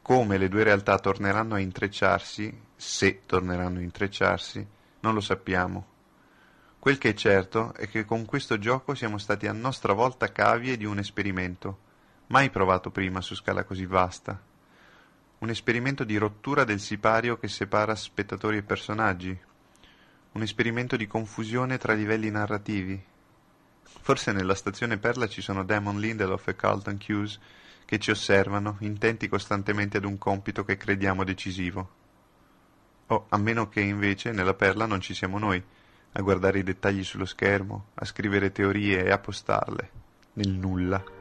Come 0.00 0.38
le 0.38 0.48
due 0.48 0.62
realtà 0.62 1.00
torneranno 1.00 1.56
a 1.56 1.58
intrecciarsi, 1.58 2.56
se 2.76 3.22
torneranno 3.26 3.80
a 3.80 3.82
intrecciarsi, 3.82 4.64
non 5.00 5.14
lo 5.14 5.20
sappiamo. 5.20 5.86
Quel 6.78 6.98
che 6.98 7.08
è 7.08 7.14
certo 7.14 7.74
è 7.74 7.88
che 7.88 8.04
con 8.04 8.24
questo 8.24 8.60
gioco 8.60 8.94
siamo 8.94 9.18
stati 9.18 9.48
a 9.48 9.52
nostra 9.52 9.92
volta 9.92 10.30
cavie 10.30 10.76
di 10.76 10.84
un 10.84 11.00
esperimento, 11.00 11.78
mai 12.28 12.48
provato 12.48 12.92
prima 12.92 13.20
su 13.20 13.34
scala 13.34 13.64
così 13.64 13.86
vasta 13.86 14.47
un 15.38 15.50
esperimento 15.50 16.04
di 16.04 16.16
rottura 16.16 16.64
del 16.64 16.80
sipario 16.80 17.38
che 17.38 17.48
separa 17.48 17.94
spettatori 17.94 18.56
e 18.56 18.62
personaggi, 18.62 19.38
un 20.32 20.42
esperimento 20.42 20.96
di 20.96 21.06
confusione 21.06 21.78
tra 21.78 21.92
livelli 21.92 22.30
narrativi. 22.30 23.00
Forse 23.82 24.32
nella 24.32 24.54
stazione 24.54 24.98
Perla 24.98 25.28
ci 25.28 25.40
sono 25.40 25.64
Damon 25.64 26.00
Lindelof 26.00 26.48
e 26.48 26.56
Carlton 26.56 26.98
Hughes 27.06 27.38
che 27.84 27.98
ci 27.98 28.10
osservano, 28.10 28.76
intenti 28.80 29.28
costantemente 29.28 29.96
ad 29.96 30.04
un 30.04 30.18
compito 30.18 30.64
che 30.64 30.76
crediamo 30.76 31.24
decisivo. 31.24 31.90
O 33.06 33.26
a 33.28 33.38
meno 33.38 33.68
che 33.68 33.80
invece 33.80 34.32
nella 34.32 34.54
Perla 34.54 34.86
non 34.86 35.00
ci 35.00 35.14
siamo 35.14 35.38
noi, 35.38 35.62
a 36.12 36.20
guardare 36.20 36.58
i 36.58 36.64
dettagli 36.64 37.04
sullo 37.04 37.24
schermo, 37.24 37.90
a 37.94 38.04
scrivere 38.04 38.52
teorie 38.52 39.04
e 39.04 39.10
a 39.10 39.18
postarle, 39.18 39.90
nel 40.34 40.50
nulla. 40.50 41.17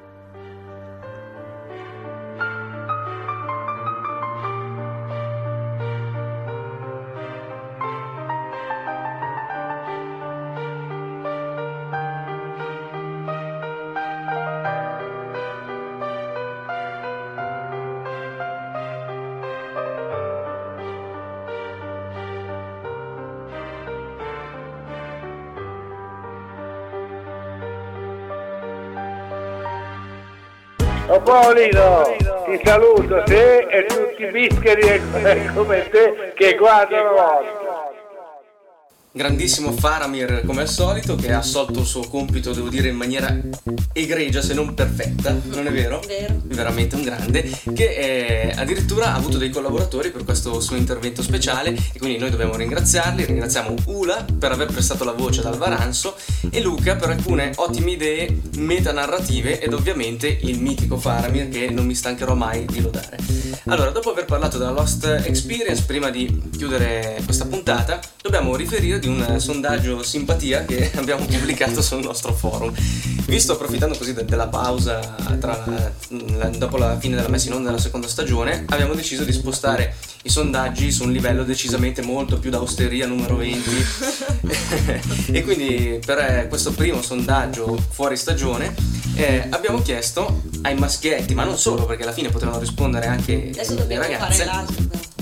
Paolino, 31.27 32.15
ti 32.45 32.57
saluto 32.63 33.21
te 33.23 33.57
e 33.67 33.83
tutti 33.83 34.23
i 34.23 34.31
bischeri 34.31 35.01
come 35.53 35.89
te 35.89 36.31
che 36.33 36.55
guardano 36.55 37.15
l'altro. 37.15 37.66
Grandissimo 39.17 39.71
Faramir 39.71 40.43
come 40.45 40.61
al 40.61 40.69
solito 40.69 41.15
che 41.15 41.33
ha 41.33 41.39
assolto 41.39 41.79
il 41.79 41.87
suo 41.87 42.01
compito, 42.01 42.53
devo 42.53 42.69
dire, 42.69 42.89
in 42.89 42.95
maniera 42.95 43.35
egregia 43.91 44.43
se 44.43 44.53
non 44.53 44.75
perfetta, 44.75 45.35
non 45.45 45.65
è 45.65 45.71
vero? 45.71 45.99
Vero. 46.05 46.39
Veramente 46.43 46.95
un 46.95 47.01
grande, 47.01 47.49
che 47.73 47.95
eh, 47.95 48.53
addirittura 48.55 49.07
ha 49.07 49.15
avuto 49.15 49.39
dei 49.39 49.49
collaboratori 49.49 50.11
per 50.11 50.23
questo 50.23 50.59
suo 50.59 50.75
intervento 50.75 51.23
speciale 51.23 51.75
e 51.93 51.97
quindi 51.97 52.19
noi 52.19 52.29
dobbiamo 52.29 52.55
ringraziarli, 52.55 53.25
ringraziamo 53.25 53.73
Ula 53.85 54.23
per 54.37 54.51
aver 54.51 54.67
prestato 54.67 55.03
la 55.03 55.13
voce 55.13 55.39
ad 55.39 55.47
Alvaranzo 55.47 56.15
e 56.51 56.61
Luca 56.61 56.95
per 56.95 57.09
alcune 57.09 57.53
ottime 57.55 57.91
idee 57.91 58.39
metanarrative 58.57 59.59
ed 59.59 59.73
ovviamente 59.73 60.27
il 60.27 60.59
mitico 60.59 60.97
Faramir 60.97 61.49
che 61.49 61.71
non 61.71 61.87
mi 61.87 61.95
stancherò 61.95 62.35
mai 62.35 62.65
di 62.65 62.81
lodare. 62.81 63.17
Allora, 63.65 63.89
dopo 63.89 64.11
aver 64.11 64.25
parlato 64.25 64.59
della 64.59 64.71
Lost 64.71 65.05
Experience, 65.25 65.83
prima 65.85 66.11
di 66.11 66.49
chiudere 66.55 67.19
questa 67.25 67.45
puntata, 67.45 67.99
dobbiamo 68.21 68.55
riferire 68.55 68.99
di 68.99 69.06
un 69.07 69.39
sondaggio 69.39 70.03
simpatia 70.03 70.65
che 70.65 70.91
abbiamo 70.95 71.25
pubblicato 71.25 71.81
sul 71.81 72.01
nostro 72.03 72.33
forum. 72.33 72.73
Visto 73.25 73.53
approfittando 73.53 73.97
così 73.97 74.13
de- 74.13 74.23
della 74.25 74.47
pausa 74.47 74.99
tra 75.39 75.63
la- 75.65 76.49
dopo 76.49 76.77
la 76.77 76.97
fine 76.99 77.15
della 77.15 77.27
messa 77.27 77.47
in 77.47 77.53
onda 77.53 77.69
della 77.69 77.81
seconda 77.81 78.07
stagione, 78.07 78.65
abbiamo 78.69 78.93
deciso 78.93 79.23
di 79.23 79.31
spostare 79.33 79.95
i 80.23 80.29
sondaggi 80.29 80.91
su 80.91 81.03
un 81.03 81.11
livello 81.11 81.43
decisamente 81.43 82.01
molto 82.01 82.37
più 82.39 82.49
da 82.49 82.61
osteria 82.61 83.05
numero 83.07 83.35
20 83.37 83.69
e 85.31 85.43
quindi 85.43 85.99
per 86.05 86.17
eh, 86.19 86.45
questo 86.49 86.71
primo 86.71 87.01
sondaggio 87.01 87.77
fuori 87.91 88.17
stagione 88.17 88.73
eh, 89.15 89.47
abbiamo 89.49 89.81
chiesto 89.81 90.43
ai 90.61 90.75
maschietti, 90.75 91.33
ma 91.33 91.43
non 91.43 91.57
solo 91.57 91.85
perché 91.85 92.03
alla 92.03 92.11
fine 92.13 92.29
potevano 92.29 92.59
rispondere 92.59 93.07
anche 93.07 93.49
Adesso 93.51 93.73
le 93.73 93.79
dobbiamo 93.81 94.03
ragazze. 94.03 94.43
fare 94.43 94.45
l'altro. 94.45 94.75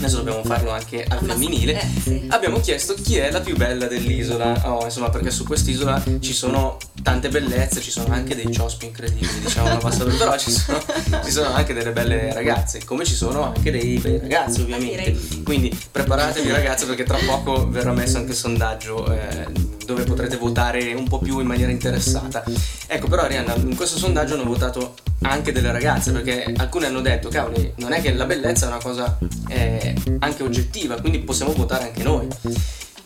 Adesso 0.05 0.21
dobbiamo 0.21 0.43
farlo 0.43 0.69
anche 0.69 1.03
al 1.03 1.17
femminile. 1.17 1.81
Eh, 1.81 1.87
sì. 1.99 2.27
Abbiamo 2.29 2.59
chiesto 2.59 2.93
chi 2.93 3.17
è 3.17 3.31
la 3.31 3.41
più 3.41 3.55
bella 3.57 3.87
dell'isola. 3.87 4.71
Oh, 4.71 4.83
insomma, 4.83 5.09
perché 5.09 5.31
su 5.31 5.45
quest'isola 5.45 6.01
ci 6.19 6.31
sono 6.31 6.77
tante 7.01 7.29
bellezze, 7.29 7.81
ci 7.81 7.89
sono 7.89 8.13
anche 8.13 8.35
dei 8.35 8.51
ciospi 8.51 8.85
incredibili, 8.85 9.39
diciamo 9.39 9.67
una 9.67 9.77
bassa 9.77 10.03
però 10.17 10.37
ci 10.37 10.51
sono, 10.51 10.79
ci 11.23 11.31
sono 11.31 11.53
anche 11.53 11.73
delle 11.73 11.91
belle 11.91 12.31
ragazze, 12.33 12.83
come 12.85 13.03
ci 13.03 13.15
sono 13.15 13.45
anche 13.45 13.71
dei 13.71 13.97
bei 13.97 14.19
ragazzi 14.19 14.61
ovviamente. 14.61 15.41
Quindi 15.43 15.75
preparatevi 15.91 16.51
ragazze 16.51 16.85
perché 16.85 17.03
tra 17.03 17.17
poco 17.25 17.67
verrà 17.67 17.91
messo 17.91 18.17
anche 18.17 18.31
il 18.31 18.37
sondaggio 18.37 19.11
eh, 19.11 19.74
dove 19.85 20.03
potrete 20.03 20.37
votare 20.37 20.93
un 20.93 21.07
po' 21.07 21.19
più 21.19 21.39
in 21.39 21.47
maniera 21.47 21.71
interessata. 21.71 22.43
Ecco, 22.87 23.07
però 23.07 23.23
Arianna, 23.23 23.55
in 23.55 23.75
questo 23.75 23.97
sondaggio 23.97 24.33
hanno 24.33 24.43
votato 24.43 24.95
anche 25.21 25.51
delle 25.51 25.71
ragazze 25.71 26.11
perché 26.11 26.53
alcune 26.57 26.87
hanno 26.87 27.01
detto, 27.01 27.29
cavoli, 27.29 27.73
non 27.77 27.93
è 27.93 28.01
che 28.01 28.13
la 28.13 28.25
bellezza 28.25 28.65
è 28.65 28.67
una 28.69 28.81
cosa 28.81 29.17
eh, 29.47 29.95
anche 30.19 30.43
oggettiva, 30.43 30.99
quindi 30.99 31.19
possiamo 31.19 31.53
votare 31.53 31.85
anche 31.85 32.03
noi. 32.03 32.27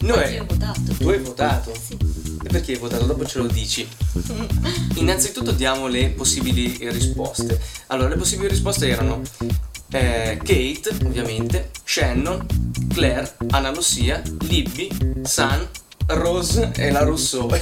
Noi, 0.01 0.33
Io 0.33 0.43
ho 0.43 0.45
votato. 0.47 0.81
tu 0.97 1.09
hai 1.09 1.19
votato? 1.19 1.71
E 1.71 2.47
perché 2.49 2.71
hai 2.73 2.77
votato? 2.77 3.05
Dopo 3.05 3.25
ce 3.25 3.39
lo 3.39 3.47
dici. 3.47 3.85
Innanzitutto 4.95 5.51
diamo 5.51 5.87
le 5.87 6.09
possibili 6.09 6.77
risposte. 6.89 7.59
Allora, 7.87 8.07
le 8.09 8.15
possibili 8.15 8.47
risposte 8.47 8.87
erano 8.87 9.21
eh, 9.91 10.37
Kate, 10.37 11.05
ovviamente, 11.05 11.71
Shannon, 11.83 12.45
Claire, 12.93 13.35
Anna 13.49 13.71
Lucia, 13.71 14.21
Libby, 14.41 14.87
San, 15.23 15.67
Rose 16.09 16.71
e 16.75 16.91
la 16.91 17.03
Rousseau. 17.03 17.47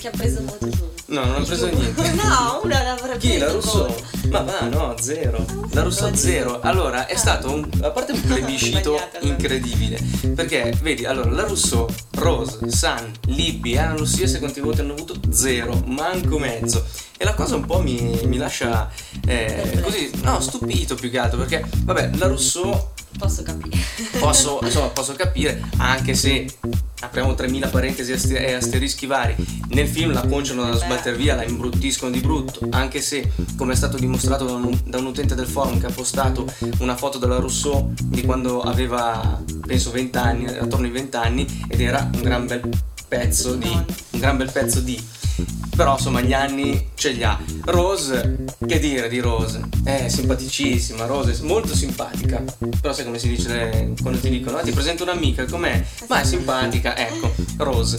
Che 0.00 0.08
ha 0.08 0.10
preso 0.10 0.42
molto. 0.42 0.92
No, 1.06 1.24
non 1.24 1.42
ho 1.42 1.44
preso 1.44 1.66
niente. 1.68 2.10
No, 2.12 2.60
una 2.62 2.82
l'avrebbe 2.82 3.18
Chi? 3.18 3.38
La 3.38 3.50
Rousseau? 3.50 3.94
Ma 4.30 4.40
va, 4.40 4.68
no, 4.68 4.94
zero. 5.00 5.44
La 5.72 5.82
Rousseau 5.82 6.14
zero. 6.14 6.60
Allora, 6.60 7.06
è 7.06 7.16
stato 7.16 7.50
un, 7.50 7.68
a 7.82 7.90
parte 7.90 8.12
un 8.12 8.20
plebiscito 8.26 8.98
incredibile. 9.20 9.98
Perché, 10.34 10.76
vedi, 10.82 11.04
allora, 11.04 11.30
la 11.30 11.44
Rousseau, 11.44 11.86
Rose, 12.12 12.70
San, 12.70 13.12
Libby 13.26 13.76
Anna 13.76 13.96
Lucia, 13.96 14.26
secondo 14.26 14.58
i 14.58 14.62
voti 14.62 14.80
hanno 14.80 14.92
avuto 14.94 15.14
zero, 15.30 15.82
manco 15.86 16.38
mezzo. 16.38 16.84
E 17.16 17.24
la 17.24 17.34
cosa 17.34 17.56
un 17.56 17.66
po' 17.66 17.80
mi, 17.80 18.20
mi 18.24 18.36
lascia 18.36 18.90
eh, 19.26 19.80
così, 19.82 20.10
no, 20.22 20.40
stupito 20.40 20.94
più 20.94 21.10
che 21.10 21.18
altro. 21.18 21.38
Perché, 21.38 21.64
vabbè, 21.84 22.10
la 22.14 22.26
Rousseau 22.26 22.90
Posso 23.18 23.42
capire. 23.42 23.76
posso, 24.18 24.58
insomma, 24.62 24.88
posso 24.88 25.12
capire, 25.12 25.62
anche 25.76 26.14
se 26.14 26.46
apriamo 27.02 27.34
3000 27.34 27.68
parentesi 27.68 28.12
e 28.12 28.14
aster- 28.14 28.54
asterischi 28.54 29.06
vari, 29.06 29.34
nel 29.68 29.88
film 29.88 30.12
la 30.12 30.26
conciano 30.26 30.64
da 30.64 30.76
sbattere 30.76 31.16
via, 31.16 31.34
la 31.34 31.44
imbruttiscono 31.44 32.10
di 32.10 32.20
brutto, 32.20 32.66
anche 32.70 33.00
se, 33.00 33.30
come 33.56 33.72
è 33.72 33.76
stato 33.76 33.96
dimostrato 33.96 34.44
da 34.44 34.52
un, 34.52 34.80
da 34.84 34.98
un 34.98 35.06
utente 35.06 35.34
del 35.34 35.46
forum 35.46 35.78
che 35.78 35.86
ha 35.86 35.92
postato 35.92 36.46
una 36.78 36.96
foto 36.96 37.18
della 37.18 37.36
Rousseau 37.36 37.92
di 38.04 38.22
quando 38.22 38.62
aveva, 38.62 39.42
penso, 39.66 39.90
20 39.90 40.18
anni, 40.18 40.46
attorno 40.46 40.86
ai 40.86 40.92
20 40.92 41.16
anni, 41.16 41.64
ed 41.68 41.80
era 41.80 42.08
un 42.14 42.22
gran 42.22 42.46
bel 42.46 42.68
pezzo 43.08 43.54
di... 43.54 43.68
un 43.68 44.20
gran 44.20 44.36
bel 44.36 44.50
pezzo 44.50 44.80
di... 44.80 45.00
Però 45.74 45.92
insomma 45.96 46.20
gli 46.20 46.32
anni 46.34 46.90
ce 46.94 47.10
li 47.10 47.22
ha. 47.24 47.38
Rose, 47.64 48.44
che 48.66 48.78
dire 48.78 49.08
di 49.08 49.20
Rose? 49.20 49.60
È 49.82 50.06
simpaticissima, 50.08 51.06
Rose 51.06 51.32
è 51.32 51.36
molto 51.42 51.74
simpatica. 51.74 52.42
Però 52.80 52.92
sai 52.92 53.04
come 53.04 53.18
si 53.18 53.28
dice 53.28 53.92
quando 54.02 54.20
ti 54.20 54.28
dicono, 54.28 54.58
ah, 54.58 54.62
ti 54.62 54.70
presento 54.72 55.02
un'amica, 55.02 55.46
com'è? 55.46 55.82
Ma 56.08 56.20
è 56.20 56.24
simpatica, 56.24 56.96
ecco, 56.96 57.32
Rose. 57.56 57.96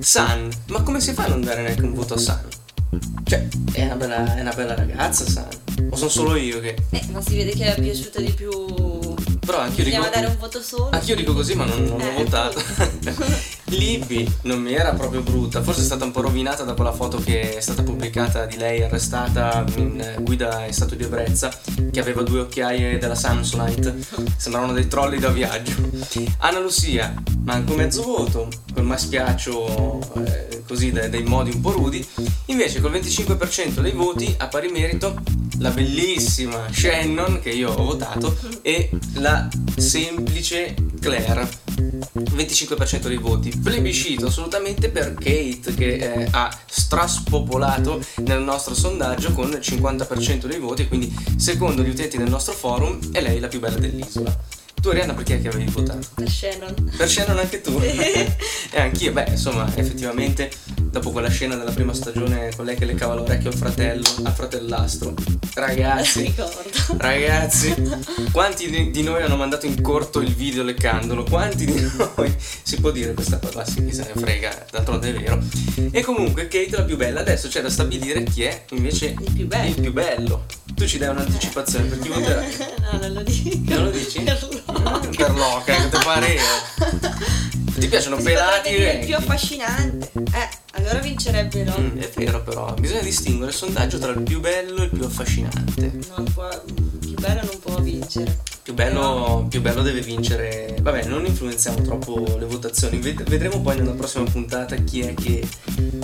San, 0.00 0.48
ma 0.68 0.82
come 0.82 1.00
si 1.00 1.12
fa 1.12 1.24
a 1.24 1.28
non 1.28 1.40
dare 1.40 1.62
neanche 1.62 1.82
un 1.82 1.94
voto 1.94 2.14
a 2.14 2.18
San? 2.18 2.42
Cioè, 3.24 3.48
è 3.72 3.84
una 3.84 3.96
bella, 3.96 4.36
è 4.36 4.40
una 4.40 4.52
bella 4.54 4.74
ragazza, 4.76 5.28
San. 5.28 5.48
O 5.90 5.96
sono 5.96 6.08
solo 6.08 6.36
io 6.36 6.60
che... 6.60 6.76
Eh, 6.90 7.02
ma 7.10 7.20
si 7.20 7.36
vede 7.36 7.52
che 7.54 7.74
è 7.74 7.80
piaciuta 7.80 8.20
di 8.20 8.30
più. 8.30 8.50
Però 9.40 9.58
anch'io 9.58 9.82
dico... 9.84 9.96
Andiamo 9.96 10.06
a 10.06 10.10
dare 10.10 10.26
un 10.26 10.36
voto 10.38 10.62
solo. 10.62 10.90
Anch'io 10.90 11.16
dico 11.16 11.34
così, 11.34 11.54
ma 11.54 11.64
non, 11.64 11.82
non 11.84 12.00
ho 12.00 12.04
Eh, 12.08 12.14
votato. 12.22 12.62
Libby 13.68 14.30
non 14.42 14.60
mi 14.60 14.72
era 14.74 14.92
proprio 14.92 15.22
brutta, 15.22 15.62
forse 15.62 15.80
è 15.80 15.84
stata 15.84 16.04
un 16.04 16.12
po' 16.12 16.20
rovinata 16.20 16.62
da 16.62 16.74
quella 16.74 16.92
foto 16.92 17.18
che 17.18 17.56
è 17.56 17.60
stata 17.60 17.82
pubblicata 17.82 18.46
di 18.46 18.56
lei 18.56 18.82
arrestata 18.82 19.64
in 19.76 20.00
eh, 20.00 20.16
guida 20.20 20.64
in 20.66 20.72
stato 20.72 20.94
di 20.94 21.02
ebbrezza, 21.02 21.50
che 21.90 22.00
aveva 22.00 22.22
due 22.22 22.40
occhiaie 22.40 22.98
della 22.98 23.14
Samsonite, 23.14 23.96
sembravano 24.36 24.72
dei 24.72 24.86
trolli 24.86 25.18
da 25.18 25.30
viaggio. 25.30 25.74
Anna 26.38 26.60
Lucia, 26.60 27.12
manco 27.42 27.74
mezzo 27.74 28.02
voto, 28.02 28.48
quel 28.72 28.84
maschiaccio 28.84 30.24
eh, 30.24 30.62
così 30.66 30.92
dai, 30.92 31.10
dai 31.10 31.24
modi 31.24 31.50
un 31.50 31.60
po' 31.60 31.72
rudi, 31.72 32.06
invece 32.46 32.80
col 32.80 32.92
25% 32.92 33.80
dei 33.80 33.92
voti 33.92 34.32
a 34.38 34.46
pari 34.46 34.68
merito 34.68 35.20
la 35.58 35.70
bellissima 35.70 36.66
Shannon 36.70 37.40
che 37.40 37.50
io 37.50 37.72
ho 37.72 37.84
votato 37.84 38.36
e 38.62 38.90
la 39.14 39.48
semplice 39.76 40.74
Claire 41.00 41.65
25% 41.76 43.08
dei 43.08 43.18
voti 43.18 43.52
plebiscito 43.62 44.26
assolutamente 44.26 44.88
per 44.88 45.14
Kate 45.14 45.74
che 45.74 45.94
eh, 45.96 46.28
ha 46.30 46.50
straspopolato 46.64 48.00
nel 48.24 48.42
nostro 48.42 48.74
sondaggio 48.74 49.32
con 49.32 49.50
il 49.50 49.58
50% 49.58 50.46
dei 50.46 50.58
voti 50.58 50.88
quindi 50.88 51.14
secondo 51.36 51.82
gli 51.82 51.90
utenti 51.90 52.16
del 52.16 52.28
nostro 52.28 52.54
forum 52.54 53.12
è 53.12 53.20
lei 53.20 53.40
la 53.40 53.48
più 53.48 53.60
bella 53.60 53.78
dell'isola 53.78 54.64
tu 54.86 54.92
Arianna 54.92 55.14
perché 55.14 55.40
che 55.40 55.48
avevi 55.48 55.68
votato? 55.68 56.06
Per 56.14 56.30
Shannon. 56.30 56.92
Per 56.96 57.08
Shannon 57.08 57.38
anche 57.38 57.60
tu? 57.60 57.76
e 57.80 58.80
anch'io, 58.80 59.10
beh, 59.10 59.30
insomma, 59.30 59.66
effettivamente, 59.74 60.50
dopo 60.96 61.10
quella 61.10 61.28
scena 61.28 61.56
della 61.56 61.72
prima 61.72 61.92
stagione 61.92 62.50
con 62.56 62.64
lei 62.64 62.74
che 62.74 62.86
leccava 62.86 63.14
l'orecchio 63.14 63.50
al 63.50 63.56
fratello, 63.56 64.08
al 64.22 64.32
fratellastro, 64.32 65.12
ragazzi, 65.52 66.22
Ricordo. 66.34 66.62
ragazzi, 66.96 67.74
quanti 68.32 68.70
di, 68.70 68.90
di 68.90 69.02
noi 69.02 69.22
hanno 69.22 69.36
mandato 69.36 69.66
in 69.66 69.82
corto 69.82 70.20
il 70.20 70.34
video 70.34 70.62
leccandolo? 70.62 71.24
Quanti 71.24 71.66
di 71.66 71.74
noi? 72.16 72.34
Si 72.38 72.80
può 72.80 72.90
dire 72.92 73.12
questa 73.12 73.38
cosa? 73.38 73.62
Sì, 73.66 73.84
chi 73.84 73.92
se 73.92 74.10
ne 74.14 74.18
frega, 74.18 74.66
d'altronde 74.70 75.14
è 75.14 75.18
vero. 75.18 75.38
E 75.90 76.00
comunque 76.02 76.48
Kate 76.48 76.68
è 76.68 76.76
la 76.78 76.84
più 76.84 76.96
bella, 76.96 77.20
adesso 77.20 77.48
c'è 77.48 77.60
da 77.60 77.68
stabilire 77.68 78.22
chi 78.22 78.44
è 78.44 78.64
invece 78.70 79.14
il 79.18 79.32
più 79.34 79.46
bello. 79.46 79.68
Il 79.68 79.80
più 79.80 79.92
bello. 79.92 80.46
Tu 80.76 80.86
ci 80.86 80.98
dai 80.98 81.08
un'anticipazione 81.08 81.86
per 81.86 81.98
chi? 82.00 82.10
No, 82.86 82.98
non 83.00 83.12
lo 83.14 83.22
dico. 83.22 83.74
Non 83.74 83.84
lo 83.84 83.90
dici? 83.90 84.20
Per 84.20 84.48
Per 85.16 85.34
Loca, 85.34 85.74
che 85.74 85.88
ti 85.88 85.98
pare? 86.04 86.36
Ti 87.76 87.88
piacciono 87.88 88.16
pelati 88.16 88.68
e 88.68 88.98
il 89.00 89.04
più 89.06 89.16
affascinante. 89.16 90.10
Eh, 90.14 90.48
allora 90.72 90.98
vincerebbe 90.98 91.64
no. 91.64 91.74
Mm, 91.78 91.98
è 91.98 92.10
vero 92.14 92.42
però, 92.42 92.72
bisogna 92.74 93.02
distinguere 93.02 93.50
il 93.50 93.56
sondaggio 93.56 93.98
tra 93.98 94.12
il 94.12 94.22
più 94.22 94.40
bello 94.40 94.82
e 94.82 94.84
il 94.84 94.90
più 94.90 95.04
affascinante. 95.04 95.92
Non 96.16 96.24
può, 96.32 96.48
più 97.16 97.24
bello 97.24 97.40
non 97.44 97.58
può 97.60 97.80
vincere. 97.80 98.38
Più 98.62 98.74
bello, 98.74 99.46
più 99.48 99.60
bello 99.62 99.80
deve 99.82 100.00
vincere. 100.00 100.76
Vabbè, 100.82 101.04
non 101.04 101.24
influenziamo 101.24 101.80
troppo 101.80 102.36
le 102.38 102.44
votazioni. 102.44 102.98
Ved- 102.98 103.22
vedremo 103.28 103.60
poi 103.60 103.76
nella 103.76 103.92
prossima 103.92 104.24
puntata 104.24 104.76
chi 104.76 105.00
è 105.00 105.14
che, 105.14 105.46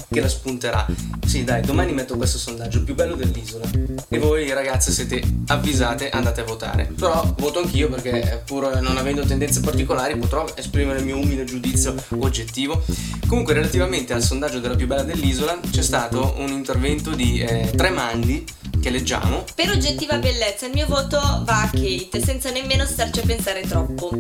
che 0.09 0.21
la 0.21 0.29
spunterà. 0.29 0.87
Sì, 1.27 1.45
dai, 1.45 1.61
domani 1.63 1.93
metto 1.93 2.17
questo 2.17 2.39
sondaggio, 2.39 2.83
più 2.83 2.95
bello 2.95 3.15
dell'isola. 3.15 3.69
E 4.09 4.19
voi 4.19 4.51
ragazze 4.53 4.91
siete 4.91 5.23
avvisate, 5.49 6.09
andate 6.09 6.41
a 6.41 6.45
votare. 6.45 6.91
Però 6.97 7.35
voto 7.37 7.59
anch'io 7.59 7.89
perché 7.89 8.43
pur 8.47 8.81
non 8.81 8.97
avendo 8.97 9.23
tendenze 9.23 9.61
particolari 9.61 10.17
potrò 10.17 10.47
esprimere 10.55 11.01
il 11.01 11.05
mio 11.05 11.19
umile 11.19 11.45
giudizio 11.45 11.95
oggettivo. 12.21 12.83
Comunque, 13.27 13.55
relativamente 13.55 14.13
al 14.13 14.23
sondaggio 14.23 14.61
della 14.61 14.77
più 14.77 14.87
bella 14.87 15.03
dell'isola, 15.03 15.59
c'è 15.71 15.83
stato 15.83 16.35
un 16.39 16.49
intervento 16.49 17.11
di 17.11 17.41
eh, 17.41 17.73
Tremandi 17.75 18.45
che 18.83 18.91
leggiamo. 18.91 19.45
Per 19.55 19.71
oggettiva 19.71 20.19
bellezza 20.19 20.67
il 20.67 20.73
mio 20.75 20.87
voto 20.89 21.17
va 21.45 21.63
a 21.63 21.71
Kate, 21.71 22.21
senza 22.21 22.51
nemmeno 22.51 22.85
starci 22.85 23.21
a 23.21 23.23
pensare 23.25 23.61
troppo. 23.63 24.19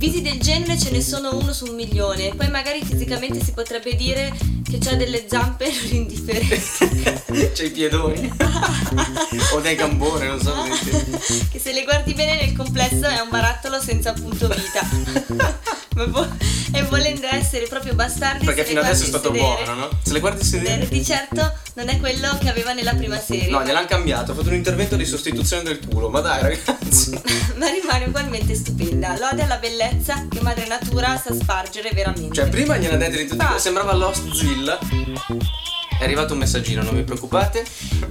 Visi 0.00 0.22
del 0.22 0.40
genere 0.40 0.78
ce 0.78 0.90
ne 0.90 1.02
sono 1.02 1.36
uno 1.36 1.52
su 1.52 1.66
un 1.66 1.74
milione, 1.74 2.32
poi 2.34 2.48
magari 2.48 2.82
fisicamente 2.82 3.44
si 3.44 3.52
potrebbe 3.52 3.94
dire 3.96 4.32
che 4.64 4.78
ha 4.88 4.94
delle 4.94 5.26
zampe 5.28 5.70
non 5.70 5.92
indifferenti. 5.92 7.52
C'è 7.52 7.64
i 7.64 7.70
piedoni 7.70 8.32
o 9.52 9.60
dei 9.60 9.74
gambone, 9.74 10.26
non 10.26 10.40
so 10.40 10.52
come 10.52 10.78
dire. 10.82 11.20
che 11.50 11.58
se 11.58 11.74
le 11.74 11.84
guardi 11.84 12.14
bene 12.14 12.40
nel 12.40 12.56
complesso 12.56 13.08
è 13.08 13.20
un 13.20 13.28
barattolo 13.28 13.78
senza 13.78 14.14
punto 14.14 14.48
vita. 14.48 14.88
E 16.72 16.82
volendo 16.84 17.26
essere 17.26 17.66
proprio 17.66 17.94
bastardi 17.94 18.46
Perché 18.46 18.64
fino 18.64 18.80
adesso 18.80 19.02
è 19.04 19.06
stato 19.08 19.32
sedere- 19.32 19.64
buono, 19.64 19.74
no? 19.74 19.88
Se 20.02 20.12
le 20.14 20.20
guardi 20.20 20.44
sedere. 20.44 20.88
Di 20.88 21.04
certo 21.04 21.58
non 21.74 21.88
è 21.88 21.98
quello 21.98 22.38
che 22.38 22.48
aveva 22.48 22.72
nella 22.72 22.94
prima 22.94 23.18
serie. 23.18 23.50
No, 23.50 23.62
gliel'hanno 23.62 23.86
cambiato, 23.86 24.32
ha 24.32 24.34
fatto 24.34 24.48
un 24.48 24.54
intervento 24.54 24.96
di 24.96 25.04
sostituzione 25.04 25.62
del 25.62 25.80
culo. 25.86 26.08
Ma 26.08 26.20
dai, 26.20 26.40
ragazzi. 26.40 27.10
ma 27.56 27.68
rimane 27.68 28.06
ugualmente 28.06 28.54
stupenda. 28.54 29.18
Lode 29.18 29.42
alla 29.42 29.56
bellezza 29.56 29.89
che 30.28 30.40
madre 30.40 30.66
natura 30.66 31.16
sa 31.16 31.34
spargere 31.34 31.90
veramente. 31.92 32.34
Cioè, 32.34 32.48
prima 32.48 32.76
gliene 32.76 32.94
ha 32.94 32.96
dette 32.96 33.16
di 33.16 33.26
tutti. 33.26 33.44
Sembrava 33.56 33.92
Lost 33.94 34.32
Zilla. 34.32 34.78
È 35.98 36.04
arrivato 36.04 36.32
un 36.32 36.38
messaggino, 36.38 36.82
non 36.82 36.94
vi 36.94 37.02
preoccupate. 37.02 37.62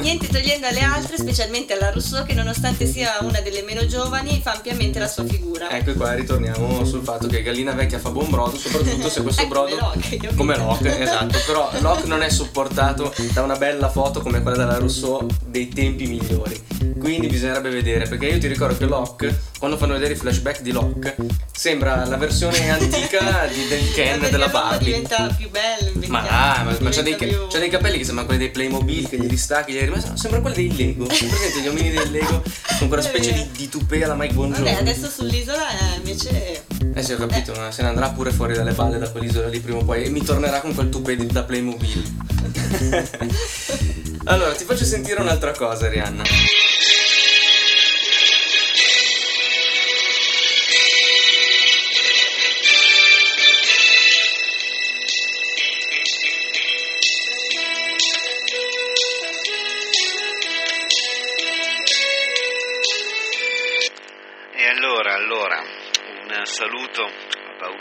Niente 0.01 0.27
togliendo 0.27 0.67
alle 0.67 0.81
altre, 0.81 1.17
specialmente 1.17 1.73
alla 1.73 1.89
Rousseau, 1.89 2.23
che 2.23 2.35
nonostante 2.35 2.85
sia 2.85 3.17
una 3.21 3.39
delle 3.41 3.63
meno 3.63 3.83
giovani, 3.87 4.39
fa 4.43 4.51
ampiamente 4.51 4.99
la 4.99 5.07
sua 5.07 5.25
figura. 5.25 5.71
Ecco 5.71 5.93
qua 5.93 6.13
ritorniamo 6.13 6.85
sul 6.85 7.01
fatto 7.01 7.25
che 7.25 7.41
gallina 7.41 7.71
vecchia 7.71 7.97
fa 7.97 8.11
buon 8.11 8.29
brodo, 8.29 8.57
soprattutto 8.57 9.09
se 9.09 9.23
questo 9.23 9.41
come 9.47 9.53
brodo 9.53 9.75
Locke, 9.75 10.17
capito? 10.17 10.35
come 10.35 10.55
Locke, 10.55 10.99
esatto, 10.99 11.39
però 11.47 11.71
Locke 11.79 12.05
non 12.07 12.21
è 12.21 12.29
supportato 12.29 13.11
da 13.33 13.41
una 13.41 13.55
bella 13.55 13.89
foto 13.89 14.21
come 14.21 14.43
quella 14.43 14.57
della 14.57 14.77
Rousseau 14.77 15.25
dei 15.47 15.69
tempi 15.69 16.05
migliori. 16.05 16.61
quindi 16.99 17.25
bisognerebbe 17.25 17.69
vedere 17.69 18.07
perché 18.07 18.27
io 18.27 18.37
ti 18.37 18.47
ricordo 18.47 18.77
che 18.77 18.85
Locke 18.85 19.39
quando 19.59 19.77
fanno 19.77 19.93
vedere 19.93 20.13
i 20.13 20.15
flashback 20.15 20.61
di 20.61 20.71
Locke 20.71 21.15
sembra 21.51 22.05
la 22.05 22.15
versione 22.17 22.69
antica 22.69 23.45
di, 23.47 23.67
del 23.67 23.91
Ken 23.93 24.19
della 24.31 24.47
Barbie 24.47 24.85
diventa 24.85 25.27
più 25.37 25.49
bello 25.49 25.89
invece. 25.93 26.11
ma 26.11 26.21
dai, 26.21 26.63
ma, 26.63 26.77
ma 26.79 26.89
c'ha, 26.89 27.01
dei, 27.01 27.15
più- 27.15 27.47
c'ha 27.49 27.59
dei 27.59 27.69
capelli 27.69 27.97
che 27.97 28.03
sembrano 28.05 28.27
quelli 28.29 28.43
dei 28.45 28.51
Playmobil 28.51 29.09
che 29.09 29.17
gli 29.17 29.27
ristacchi, 29.27 29.73
gli 29.73 29.79
rimesso. 29.79 30.15
Sembra 30.15 30.39
quelli 30.39 30.67
dei 30.67 30.75
Lego. 30.77 31.05
Presente 31.05 31.61
gli 31.61 31.67
omini 31.67 31.91
del 31.91 32.09
Lego 32.09 32.41
con 32.79 32.87
quella 32.87 33.03
specie 33.03 33.33
di, 33.33 33.49
di 33.51 33.69
tupé 33.69 34.03
alla 34.03 34.15
Mike 34.15 34.33
Bongiorno. 34.33 34.63
Vabbè, 34.63 34.79
adesso 34.79 35.09
sull'isola 35.09 35.69
eh, 35.69 35.95
invece 35.97 36.63
Eh 36.95 37.03
sì, 37.03 37.11
ho 37.13 37.17
capito, 37.17 37.53
ma 37.55 37.69
se 37.71 37.81
ne 37.81 37.89
andrà 37.89 38.09
pure 38.11 38.31
fuori 38.31 38.53
dalle 38.53 38.71
balle 38.71 38.97
da 38.97 39.09
quell'isola 39.11 39.47
lì 39.49 39.59
prima 39.59 39.79
o 39.79 39.83
poi 39.83 40.03
e 40.05 40.09
mi 40.09 40.23
tornerà 40.23 40.61
con 40.61 40.73
quel 40.73 40.87
tupé 40.89 41.17
di- 41.17 41.27
da 41.27 41.43
Playmobil. 41.43 42.03
allora, 44.25 44.53
ti 44.53 44.63
faccio 44.63 44.85
sentire 44.85 45.19
un'altra 45.21 45.51
cosa, 45.51 45.89
Rihanna. 45.89 46.23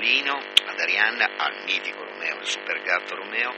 Paolino, 0.09 0.41
ad 0.65 0.81
Arianna, 0.81 1.33
al 1.37 1.65
mitico 1.67 2.03
Romeo, 2.03 2.39
il 2.39 2.47
super 2.47 2.81
gatto 2.81 3.15
Romeo 3.15 3.55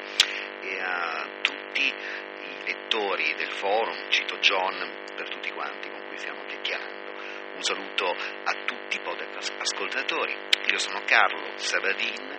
e 0.63 0.81
a 0.81 1.29
tutti 1.43 1.87
i 1.87 2.65
lettori 2.65 3.35
del 3.37 3.53
forum, 3.53 4.09
cito 4.09 4.37
John 4.39 5.05
per 5.15 5.29
tutti 5.29 5.49
quanti 5.53 5.89
con 5.89 6.05
cui 6.09 6.19
stiamo 6.19 6.43
chiacchierando. 6.47 7.13
Un 7.55 7.63
saluto 7.63 8.09
a 8.11 8.53
tutti 8.65 8.97
i 8.97 9.01
podcast 9.01 9.55
ascoltatori. 9.61 10.37
Io 10.73 10.79
sono 10.79 11.03
Carlo 11.05 11.53
Sabadin, 11.55 12.33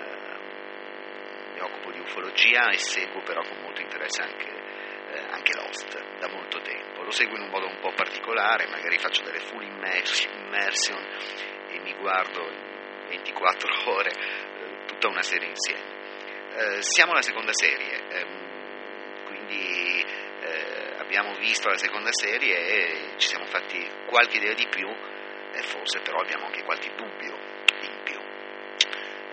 ehm, 0.00 0.40
mi 1.52 1.60
occupo 1.60 1.92
di 1.92 2.00
ufologia 2.00 2.68
e 2.70 2.78
seguo 2.78 3.22
però 3.22 3.42
con 3.42 3.58
molto 3.60 3.80
interesse 3.80 4.22
anche 4.22 4.50
eh, 5.12 5.24
anche 5.30 5.54
Lost 5.54 6.18
da 6.18 6.28
molto 6.30 6.60
tempo. 6.62 7.02
Lo 7.02 7.12
seguo 7.12 7.36
in 7.36 7.42
un 7.44 7.50
modo 7.50 7.68
un 7.68 7.78
po' 7.78 7.92
particolare, 7.92 8.66
magari 8.66 8.98
faccio 8.98 9.22
delle 9.22 9.38
full 9.38 9.62
immers- 9.62 10.24
immersion 10.24 11.06
e 11.68 11.78
mi 11.78 11.94
guardo 11.94 12.70
24 13.18 13.90
ore 13.90 14.10
eh, 14.10 14.84
tutta 14.86 15.08
una 15.08 15.22
serie 15.22 15.48
insieme. 15.48 16.00
Eh, 16.54 16.82
siamo 16.82 17.12
alla 17.12 17.22
seconda 17.22 17.52
serie, 17.52 18.08
ehm, 18.08 19.24
quindi 19.24 20.04
eh, 20.40 20.94
abbiamo 20.98 21.34
visto 21.34 21.68
la 21.68 21.78
seconda 21.78 22.10
serie 22.12 22.56
e 22.56 23.14
ci 23.16 23.28
siamo 23.28 23.46
fatti 23.46 23.86
qualche 24.06 24.36
idea 24.36 24.54
di 24.54 24.66
più 24.68 24.88
e 24.88 25.62
forse 25.62 26.00
però 26.00 26.20
abbiamo 26.20 26.46
anche 26.46 26.62
qualche 26.62 26.90
dubbio 26.94 27.38
in 27.80 28.00
più. 28.04 28.20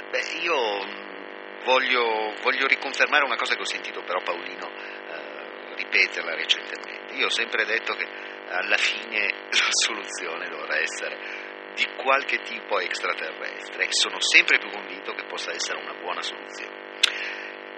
Beh, 0.10 0.40
io 0.42 0.84
mh, 0.84 1.64
voglio, 1.64 2.34
voglio 2.42 2.68
riconfermare 2.68 3.24
una 3.24 3.38
cosa 3.38 3.56
che 3.56 3.62
ho 3.62 3.66
sentito 3.66 4.02
però 4.02 4.22
Paolino 4.22 4.70
eh, 4.72 5.76
ripeterla 5.76 6.36
recentemente. 6.36 7.16
Io 7.16 7.28
ho 7.28 7.32
sempre 7.32 7.66
detto 7.66 7.94
che 7.94 8.08
alla 8.50 8.78
fine 8.78 9.28
la 9.50 9.70
soluzione 9.70 10.48
dovrà 10.48 10.78
essere 10.80 11.39
di 11.80 11.96
qualche 11.96 12.42
tipo 12.42 12.78
extraterrestre 12.80 13.86
e 13.86 13.88
sono 13.92 14.20
sempre 14.20 14.58
più 14.58 14.70
convinto 14.70 15.14
che 15.14 15.24
possa 15.26 15.54
essere 15.54 15.80
una 15.80 15.94
buona 15.94 16.22
soluzione. 16.22 16.76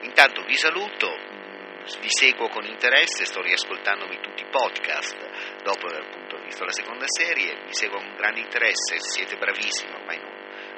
Intanto 0.01 0.41
vi 0.41 0.57
saluto, 0.57 1.07
mh, 1.07 1.99
vi 1.99 2.09
seguo 2.09 2.49
con 2.49 2.65
interesse, 2.65 3.25
sto 3.25 3.41
riascoltandomi 3.41 4.19
tutti 4.19 4.41
i 4.41 4.49
podcast 4.49 5.61
dopo 5.61 5.85
aver 5.85 6.01
appunto 6.01 6.39
visto 6.43 6.63
la 6.63 6.71
seconda 6.71 7.05
serie, 7.05 7.61
vi 7.65 7.73
seguo 7.73 7.99
con 7.99 8.15
grande 8.15 8.39
interesse, 8.39 8.97
siete 8.97 9.37
bravissimi, 9.37 9.93
ormai 9.93 10.17
non, 10.17 10.33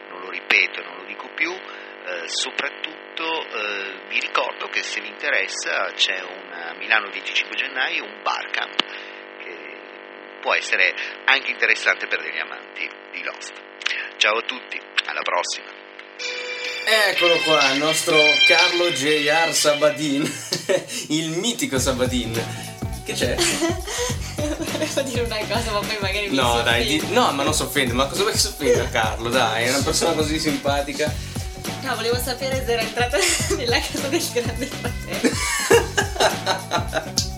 non 0.09 0.19
lo 0.19 0.29
ripeto 0.29 0.81
e 0.81 0.83
non 0.83 0.97
lo 0.97 1.05
dico 1.05 1.29
più, 1.33 1.51
eh, 1.53 2.27
soprattutto 2.27 3.47
eh, 3.47 4.01
vi 4.09 4.19
ricordo 4.19 4.67
che 4.67 4.83
se 4.83 4.99
vi 4.99 5.07
interessa 5.07 5.93
c'è 5.93 6.17
a 6.17 6.73
Milano 6.75 7.05
il 7.05 7.13
25 7.13 7.55
gennaio 7.55 8.03
un 8.03 8.21
bar 8.21 8.49
camp 8.51 8.81
che 8.83 9.22
può 10.43 10.53
essere 10.53 10.93
anche 11.23 11.51
interessante 11.51 12.05
per 12.05 12.21
degli 12.21 12.37
amanti 12.37 12.85
di 13.13 13.23
Lost. 13.23 13.53
Ciao 14.17 14.39
a 14.39 14.41
tutti, 14.41 14.77
alla 15.05 15.21
prossima! 15.21 15.71
Eccolo 16.85 17.37
qua, 17.43 17.71
il 17.71 17.79
nostro 17.79 18.19
Carlo 18.45 18.91
J.R. 18.91 19.53
Sabadin, 19.53 20.29
il 21.15 21.29
mitico 21.29 21.79
Sabadin. 21.79 22.33
Che 23.05 23.13
c'è? 23.13 23.35
volevo 24.35 25.01
dire 25.03 25.21
una 25.21 25.37
cosa, 25.47 25.71
ma 25.71 25.79
poi 25.79 25.97
magari 26.01 26.27
mi 26.27 26.35
No, 26.35 26.61
dai, 26.61 26.85
di- 26.87 27.07
no, 27.13 27.31
ma 27.31 27.43
non 27.43 27.53
si 27.53 27.61
offende, 27.61 27.93
ma 27.93 28.07
cosa 28.07 28.23
vuoi 28.23 28.33
che 28.33 28.39
si 28.39 28.47
offenda 28.47 28.89
Carlo? 28.89 29.29
Dai, 29.29 29.63
è 29.63 29.69
una 29.69 29.81
persona 29.81 30.11
così 30.11 30.37
simpatica. 30.39 31.09
No, 31.83 31.95
volevo 31.95 32.17
sapere 32.17 32.61
se 32.65 32.73
era 32.73 32.81
entrata 32.81 33.17
nella 33.55 33.79
casa 33.79 34.09
del 34.09 34.29
grande 34.33 34.65
fratello. 34.65 35.31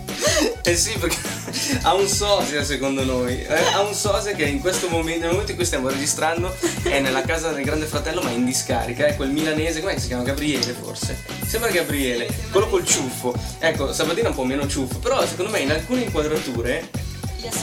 Eh 0.68 0.76
sì, 0.76 0.98
perché 0.98 1.18
ha 1.84 1.94
un 1.94 2.08
sosia 2.08 2.64
secondo 2.64 3.04
noi. 3.04 3.40
Eh, 3.40 3.56
ha 3.74 3.82
un 3.82 3.94
sosia 3.94 4.34
che 4.34 4.46
in 4.46 4.60
questo 4.60 4.90
momento, 4.90 5.20
nel 5.22 5.30
momento 5.30 5.52
in 5.52 5.58
cui 5.58 5.66
stiamo 5.66 5.90
registrando, 5.90 6.52
è 6.82 7.00
nella 7.00 7.22
casa 7.22 7.52
del 7.52 7.64
grande 7.64 7.86
fratello, 7.86 8.24
ma 8.24 8.32
in 8.32 8.46
discarica. 8.46 9.06
È 9.06 9.16
quel 9.16 9.30
milanese, 9.30 9.82
com'è 9.82 9.94
che 9.94 10.00
si 10.00 10.08
chiama? 10.08 10.24
Gabriele 10.24 10.74
forse. 10.74 11.24
Sembra 11.46 11.70
Gabriele, 11.70 12.28
quello 12.50 12.68
col 12.68 12.84
ciuffo. 12.84 13.36
Ecco, 13.60 13.94
Sabatino 13.94 14.26
è 14.26 14.30
un 14.30 14.36
po' 14.36 14.44
meno 14.44 14.68
ciuffo, 14.68 14.98
però 14.98 15.24
secondo 15.28 15.52
me 15.52 15.60
in 15.60 15.70
alcune 15.70 16.02
inquadrature 16.02 16.90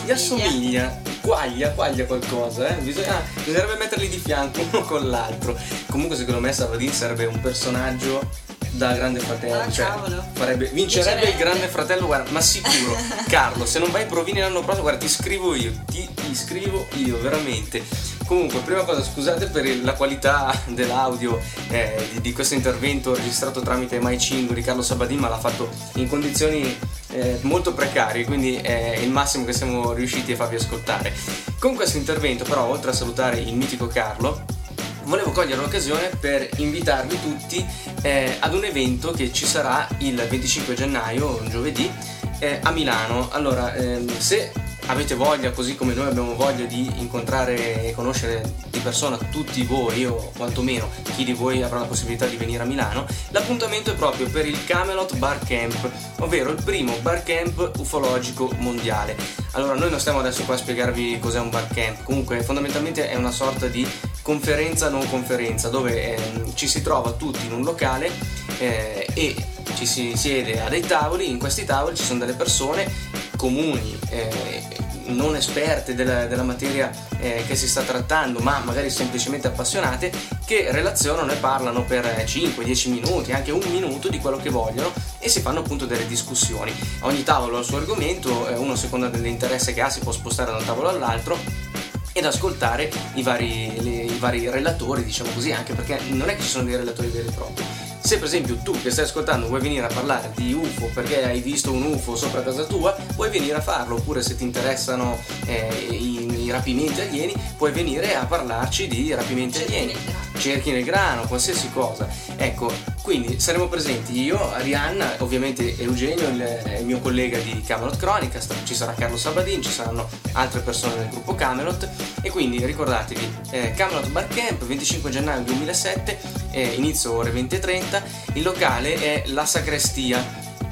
gli 0.04 0.10
assomiglia. 0.12 1.00
Quaglia, 1.20 1.70
quaglia 1.70 2.04
qualcosa, 2.04 2.68
eh. 2.68 2.80
Bisogna, 2.82 3.16
ah, 3.16 3.22
bisognerebbe 3.42 3.78
metterli 3.78 4.08
di 4.08 4.18
fianco 4.18 4.60
uno 4.60 4.82
con 4.82 5.10
l'altro. 5.10 5.58
Comunque 5.90 6.16
secondo 6.16 6.38
me 6.38 6.52
Sabatino 6.52 6.92
sarebbe 6.92 7.24
un 7.24 7.40
personaggio 7.40 8.28
da 8.72 8.92
grande 8.94 9.20
fratello. 9.20 9.60
Ah, 9.60 9.70
cioè, 9.70 9.88
farebbe- 10.32 10.68
vincerebbe 10.68 11.28
il 11.28 11.36
grande 11.36 11.68
fratello, 11.68 12.06
guarda, 12.06 12.30
ma 12.30 12.40
sicuro. 12.40 12.96
Carlo, 13.28 13.66
se 13.66 13.78
non 13.78 13.90
vai 13.90 14.02
ai 14.02 14.08
provini 14.08 14.40
l'anno 14.40 14.60
prossimo, 14.60 14.82
guarda, 14.82 15.00
ti 15.00 15.08
scrivo 15.08 15.54
io, 15.54 15.72
ti 15.86 16.08
iscrivo 16.30 16.86
io, 16.94 17.20
veramente. 17.20 17.82
Comunque, 18.26 18.60
prima 18.60 18.82
cosa, 18.84 19.02
scusate 19.02 19.46
per 19.46 19.66
la 19.82 19.92
qualità 19.92 20.58
dell'audio 20.66 21.40
eh, 21.68 22.08
di, 22.12 22.20
di 22.20 22.32
questo 22.32 22.54
intervento 22.54 23.14
registrato 23.14 23.60
tramite 23.60 24.00
My 24.00 24.18
5 24.18 24.54
di 24.54 24.62
Carlo 24.62 24.82
Sabadin, 24.82 25.18
ma 25.18 25.28
l'ha 25.28 25.38
fatto 25.38 25.68
in 25.94 26.08
condizioni 26.08 26.76
eh, 27.10 27.38
molto 27.42 27.74
precarie, 27.74 28.24
quindi 28.24 28.56
è 28.56 28.98
il 29.00 29.10
massimo 29.10 29.44
che 29.44 29.52
siamo 29.52 29.92
riusciti 29.92 30.32
a 30.32 30.36
farvi 30.36 30.56
ascoltare. 30.56 31.12
Con 31.58 31.74
questo 31.74 31.98
intervento, 31.98 32.44
però, 32.44 32.64
oltre 32.64 32.90
a 32.90 32.94
salutare 32.94 33.38
il 33.38 33.54
mitico 33.54 33.86
Carlo, 33.86 34.60
volevo 35.04 35.30
cogliere 35.30 35.60
l'occasione 35.60 36.10
per 36.18 36.48
invitarvi 36.56 37.20
tutti 37.20 37.64
eh, 38.02 38.36
ad 38.38 38.54
un 38.54 38.64
evento 38.64 39.12
che 39.12 39.32
ci 39.32 39.46
sarà 39.46 39.88
il 39.98 40.14
25 40.14 40.74
gennaio, 40.74 41.38
un 41.40 41.48
giovedì, 41.48 41.90
eh, 42.38 42.58
a 42.62 42.70
Milano. 42.70 43.28
Allora, 43.30 43.74
ehm, 43.74 44.08
se 44.18 44.52
avete 44.86 45.14
voglia, 45.14 45.52
così 45.52 45.76
come 45.76 45.94
noi 45.94 46.08
abbiamo 46.08 46.34
voglia 46.34 46.64
di 46.64 46.90
incontrare 46.96 47.84
e 47.84 47.92
conoscere 47.94 48.42
di 48.68 48.80
persona 48.80 49.16
tutti 49.16 49.62
voi, 49.64 50.04
o 50.04 50.32
quantomeno 50.36 50.90
chi 51.14 51.24
di 51.24 51.32
voi 51.32 51.62
avrà 51.62 51.80
la 51.80 51.86
possibilità 51.86 52.26
di 52.26 52.36
venire 52.36 52.62
a 52.62 52.66
Milano, 52.66 53.06
l'appuntamento 53.30 53.92
è 53.92 53.94
proprio 53.94 54.28
per 54.28 54.46
il 54.46 54.64
Camelot 54.64 55.16
Bar 55.16 55.38
Camp, 55.46 55.90
ovvero 56.18 56.50
il 56.50 56.62
primo 56.62 56.96
bar 57.00 57.22
camp 57.22 57.72
ufologico 57.78 58.50
mondiale. 58.58 59.16
Allora, 59.52 59.74
noi 59.74 59.90
non 59.90 60.00
stiamo 60.00 60.18
adesso 60.18 60.42
qua 60.44 60.54
a 60.54 60.58
spiegarvi 60.58 61.18
cos'è 61.20 61.38
un 61.38 61.50
bar 61.50 61.68
camp, 61.68 62.02
comunque 62.02 62.42
fondamentalmente 62.42 63.08
è 63.08 63.14
una 63.14 63.30
sorta 63.30 63.66
di 63.66 63.86
conferenza 64.22 64.88
non 64.88 65.06
conferenza 65.08 65.68
dove 65.68 66.14
ehm, 66.14 66.54
ci 66.54 66.68
si 66.68 66.80
trova 66.80 67.12
tutti 67.12 67.44
in 67.44 67.52
un 67.52 67.62
locale 67.62 68.10
eh, 68.58 69.06
e 69.12 69.34
ci 69.74 69.86
si 69.86 70.16
siede 70.16 70.62
a 70.62 70.68
dei 70.68 70.82
tavoli, 70.82 71.28
in 71.28 71.38
questi 71.38 71.64
tavoli 71.64 71.96
ci 71.96 72.04
sono 72.04 72.20
delle 72.20 72.34
persone 72.34 72.90
comuni, 73.36 73.98
eh, 74.10 74.62
non 75.06 75.34
esperte 75.34 75.94
della, 75.94 76.26
della 76.26 76.44
materia 76.44 76.90
eh, 77.18 77.42
che 77.46 77.56
si 77.56 77.66
sta 77.66 77.82
trattando, 77.82 78.38
ma 78.38 78.60
magari 78.64 78.90
semplicemente 78.90 79.48
appassionate, 79.48 80.12
che 80.44 80.70
relazionano 80.70 81.32
e 81.32 81.36
parlano 81.36 81.84
per 81.84 82.04
5-10 82.04 82.90
minuti, 82.90 83.32
anche 83.32 83.50
un 83.50 83.64
minuto 83.70 84.08
di 84.08 84.18
quello 84.18 84.36
che 84.36 84.50
vogliono 84.50 84.92
e 85.18 85.28
si 85.28 85.40
fanno 85.40 85.60
appunto 85.60 85.86
delle 85.86 86.06
discussioni. 86.06 86.72
Ogni 87.00 87.24
tavolo 87.24 87.56
ha 87.56 87.60
il 87.60 87.66
suo 87.66 87.78
argomento, 87.78 88.48
eh, 88.48 88.54
uno 88.54 88.74
a 88.74 88.76
seconda 88.76 89.08
dell'interesse 89.08 89.74
che 89.74 89.80
ha 89.80 89.90
si 89.90 90.00
può 90.00 90.12
spostare 90.12 90.52
da 90.52 90.58
un 90.58 90.64
tavolo 90.64 90.88
all'altro 90.88 91.72
ed 92.12 92.24
ascoltare 92.24 92.90
i 93.14 93.22
vari, 93.22 93.72
le- 93.80 94.04
i 94.04 94.18
vari 94.18 94.48
relatori, 94.48 95.04
diciamo 95.04 95.30
così, 95.32 95.52
anche 95.52 95.74
perché 95.74 95.98
non 96.10 96.28
è 96.28 96.36
che 96.36 96.42
ci 96.42 96.48
sono 96.48 96.64
dei 96.64 96.76
relatori 96.76 97.08
veri 97.08 97.28
e 97.28 97.32
propri. 97.32 97.64
Se 98.04 98.16
per 98.16 98.26
esempio 98.26 98.56
tu 98.56 98.72
che 98.82 98.90
stai 98.90 99.04
ascoltando 99.04 99.46
vuoi 99.46 99.60
venire 99.60 99.86
a 99.86 99.92
parlare 99.92 100.32
di 100.34 100.52
UFO 100.52 100.90
perché 100.92 101.24
hai 101.24 101.40
visto 101.40 101.72
un 101.72 101.84
UFO 101.84 102.16
sopra 102.16 102.42
casa 102.42 102.64
tua, 102.64 102.96
puoi 103.14 103.30
venire 103.30 103.56
a 103.56 103.60
farlo, 103.60 103.94
oppure 103.94 104.22
se 104.22 104.36
ti 104.36 104.42
interessano 104.42 105.18
eh, 105.46 105.68
i, 105.88 106.44
i 106.44 106.50
rapimenti 106.50 107.00
alieni, 107.00 107.34
puoi 107.56 107.70
venire 107.70 108.16
a 108.16 108.24
parlarci 108.26 108.88
di 108.88 109.14
rapimenti 109.14 109.62
alieni. 109.62 110.21
Cerchi 110.38 110.70
nel 110.72 110.84
grano, 110.84 111.26
qualsiasi 111.26 111.70
cosa. 111.72 112.08
Ecco, 112.36 112.72
Quindi 113.02 113.40
saremo 113.40 113.66
presenti 113.66 114.20
io, 114.20 114.52
Arianna, 114.52 115.16
ovviamente 115.18 115.76
Eugenio, 115.78 116.28
il, 116.28 116.76
il 116.78 116.84
mio 116.84 117.00
collega 117.00 117.36
di 117.38 117.60
Camelot 117.60 117.96
Chronicast, 117.96 118.54
ci 118.64 118.74
sarà 118.74 118.94
Carlo 118.94 119.16
Sabadin, 119.16 119.60
ci 119.60 119.70
saranno 119.70 120.08
altre 120.32 120.60
persone 120.60 120.96
del 120.96 121.08
gruppo 121.08 121.34
Camelot. 121.34 121.88
E 122.22 122.30
quindi 122.30 122.64
ricordatevi 122.64 123.36
eh, 123.50 123.72
Camelot 123.72 124.08
Bar 124.08 124.28
Camp 124.28 124.64
25 124.64 125.10
gennaio 125.10 125.42
2007, 125.42 126.18
eh, 126.52 126.62
inizio 126.76 127.12
ore 127.14 127.32
20.30, 127.32 128.02
il 128.34 128.42
locale 128.42 128.94
è 128.94 129.24
La 129.26 129.46
Sacrestia, 129.46 130.24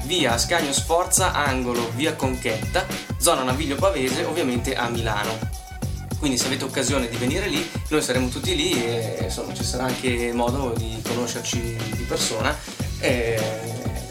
via 0.03 0.33
Ascanio 0.33 0.73
Sforza, 0.73 1.33
angolo 1.33 1.91
via 1.95 2.15
Conchetta, 2.15 2.85
zona 3.17 3.43
Naviglio 3.43 3.75
Pavese, 3.75 4.23
ovviamente 4.23 4.75
a 4.75 4.89
Milano 4.89 5.60
quindi 6.21 6.37
se 6.37 6.45
avete 6.45 6.65
occasione 6.65 7.09
di 7.09 7.17
venire 7.17 7.47
lì 7.47 7.67
noi 7.87 7.99
saremo 8.03 8.27
tutti 8.27 8.55
lì 8.55 8.73
e 8.73 9.23
insomma 9.23 9.55
ci 9.55 9.63
sarà 9.63 9.85
anche 9.85 10.31
modo 10.33 10.71
di 10.77 11.01
conoscerci 11.03 11.75
di 11.95 12.03
persona 12.03 12.55
e 12.99 13.39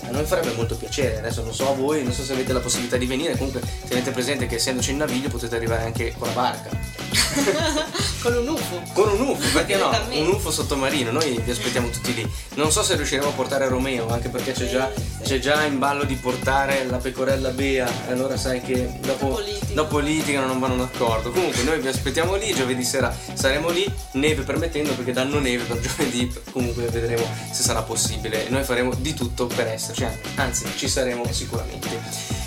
a 0.02 0.10
noi 0.10 0.24
farebbe 0.24 0.52
molto 0.56 0.76
piacere. 0.76 1.18
Adesso 1.18 1.44
non 1.44 1.54
so 1.54 1.70
a 1.70 1.74
voi 1.74 2.02
non 2.02 2.12
so 2.12 2.24
se 2.24 2.32
avete 2.32 2.52
la 2.52 2.58
possibilità 2.58 2.96
di 2.96 3.06
venire. 3.06 3.36
Comunque 3.36 3.62
tenete 3.86 4.10
presente 4.10 4.46
che 4.46 4.56
essendoci 4.56 4.90
in 4.90 4.96
naviglio 4.96 5.28
potete 5.28 5.54
arrivare 5.54 5.84
anche 5.84 6.12
con 6.18 6.26
la 6.26 6.34
barca 6.34 6.89
con 8.22 8.36
un 8.36 8.48
UFO. 8.48 8.82
Con 8.92 9.08
un 9.10 9.20
UFO 9.20 9.48
perché 9.52 9.76
no? 9.76 9.90
Un 10.12 10.28
UFO 10.28 10.50
sottomarino 10.50 11.10
noi 11.10 11.40
vi 11.44 11.50
aspettiamo 11.50 11.88
tutti 11.88 12.14
lì. 12.14 12.30
Non 12.54 12.70
so 12.70 12.82
se 12.82 12.96
riusciremo 12.96 13.28
a 13.28 13.32
portare 13.32 13.68
Romeo 13.68 14.08
anche 14.08 14.28
perché 14.28 14.52
c'è 14.52 14.68
già, 14.68 14.90
c'è 15.22 15.38
già 15.38 15.64
in 15.64 15.78
ballo 15.78 16.04
di 16.04 16.14
portare 16.14 16.84
la 16.84 16.98
pecorella 16.98 17.50
Bea. 17.50 17.88
E 18.08 18.12
allora 18.12 18.36
sai 18.36 18.60
che 18.60 18.98
dopo, 19.00 19.40
dopo 19.72 19.98
litigano. 19.98 20.46
non 20.46 20.58
vanno 20.58 20.76
d'accordo. 20.76 21.30
Comunque 21.30 21.62
noi 21.62 21.80
vi 21.80 21.88
aspettiamo 21.88 22.36
lì 22.36 22.52
giovedì 22.54 22.84
sera 22.84 23.14
saremo 23.32 23.70
lì 23.70 23.90
neve 24.12 24.42
permettendo 24.42 24.92
perché 24.94 25.12
danno 25.12 25.38
neve 25.38 25.64
per 25.64 25.80
giovedì. 25.86 26.32
Comunque 26.52 26.84
vedremo 26.84 27.26
se 27.50 27.62
sarà 27.62 27.82
possibile. 27.82 28.48
Noi 28.48 28.64
faremo 28.64 28.94
di 28.94 29.14
tutto 29.14 29.46
per 29.46 29.66
esserci 29.66 30.06
anzi 30.36 30.66
ci 30.76 30.88
saremo 30.88 31.24
sicuramente 31.32 32.39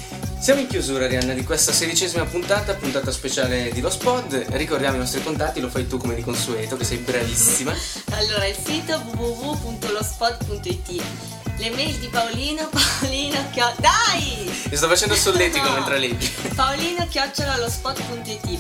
siamo 0.44 0.60
in 0.60 0.68
chiusura, 0.68 1.06
Arianna, 1.06 1.34
di 1.34 1.46
questa 1.46 1.72
sedicesima 1.72 2.26
puntata, 2.26 2.74
puntata 2.74 3.12
speciale 3.12 3.72
di 3.72 3.80
Lost 3.80 4.04
Pod. 4.04 4.34
Ricordiamo 4.50 4.98
i 4.98 5.00
nostri 5.00 5.24
contatti, 5.24 5.62
lo 5.62 5.70
fai 5.70 5.88
tu 5.88 5.96
come 5.96 6.16
di 6.16 6.22
consueto, 6.22 6.76
che 6.76 6.84
sei 6.84 6.98
bravissima. 6.98 7.74
allora, 8.12 8.46
il 8.46 8.58
sito 8.62 9.02
www.lospod.it 9.16 11.02
le 11.60 11.70
mail 11.70 11.98
di 11.98 12.08
Paolino, 12.08 12.68
Paolino 12.68 13.38
chiocciola... 13.52 13.76
Dai! 13.78 14.52
Mi 14.70 14.76
sto 14.76 14.90
facendo 14.90 15.16
solletico 15.16 15.66
no. 15.66 15.76
mentre 15.76 15.98
leggi. 15.98 16.30
Paolino 16.54 17.08
chiocciola 17.08 17.58
lo 17.58 17.70
spot.it 17.70 18.60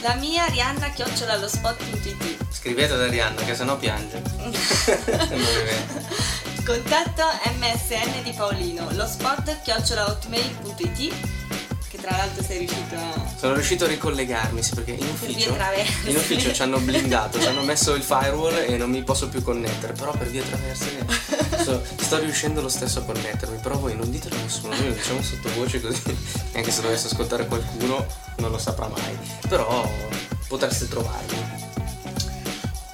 La 0.00 0.14
mia 0.14 0.44
Arianna 0.46 0.88
chiocciola 0.88 1.36
lo 1.36 1.48
spot.it 1.48 2.36
Scrivete 2.50 2.94
ad 2.94 3.02
Arianna 3.02 3.42
che 3.42 3.54
sennò 3.54 3.76
piange. 3.76 4.22
non 4.38 4.48
mi 4.48 5.62
viene. 5.64 6.49
Contatto 6.64 7.24
MSN 7.58 8.22
di 8.22 8.32
Paolino, 8.32 8.86
lo 8.92 9.06
spot 9.06 9.60
chiocciolahotmail.it 9.62 11.14
che 11.88 11.98
tra 11.98 12.16
l'altro 12.16 12.44
sei 12.44 12.58
riuscito 12.58 12.94
a... 12.94 13.32
Sono 13.36 13.54
riuscito 13.54 13.84
a 13.84 13.88
ricollegarmi, 13.88 14.62
sì, 14.62 14.74
perché 14.74 14.92
in 14.92 15.06
ufficio, 15.06 15.56
in 16.04 16.16
ufficio 16.16 16.52
ci 16.52 16.62
hanno 16.62 16.78
blindato, 16.78 17.40
ci 17.40 17.46
hanno 17.46 17.62
messo 17.62 17.94
il 17.94 18.02
firewall 18.02 18.54
e 18.56 18.76
non 18.76 18.90
mi 18.90 19.02
posso 19.02 19.28
più 19.28 19.42
connettere, 19.42 19.94
però 19.94 20.12
per 20.12 20.28
via 20.28 20.42
traverse 20.42 21.04
sto, 21.58 21.82
sto 21.96 22.18
riuscendo 22.18 22.60
lo 22.60 22.68
stesso 22.68 23.00
a 23.00 23.02
connettermi, 23.02 23.58
però 23.60 23.76
voi 23.76 23.96
non 23.96 24.10
ditelo 24.10 24.36
a 24.36 24.40
nessuno, 24.40 24.74
noi 24.74 24.88
lo 24.88 24.94
diciamo 24.94 25.22
sottovoce 25.22 25.80
così, 25.80 26.16
anche 26.54 26.70
se 26.70 26.82
dovesse 26.82 27.06
ascoltare 27.06 27.46
qualcuno 27.46 28.06
non 28.36 28.50
lo 28.50 28.58
saprà 28.58 28.86
mai, 28.86 29.18
però 29.48 29.90
potreste 30.46 30.86
trovarmi. 30.86 31.69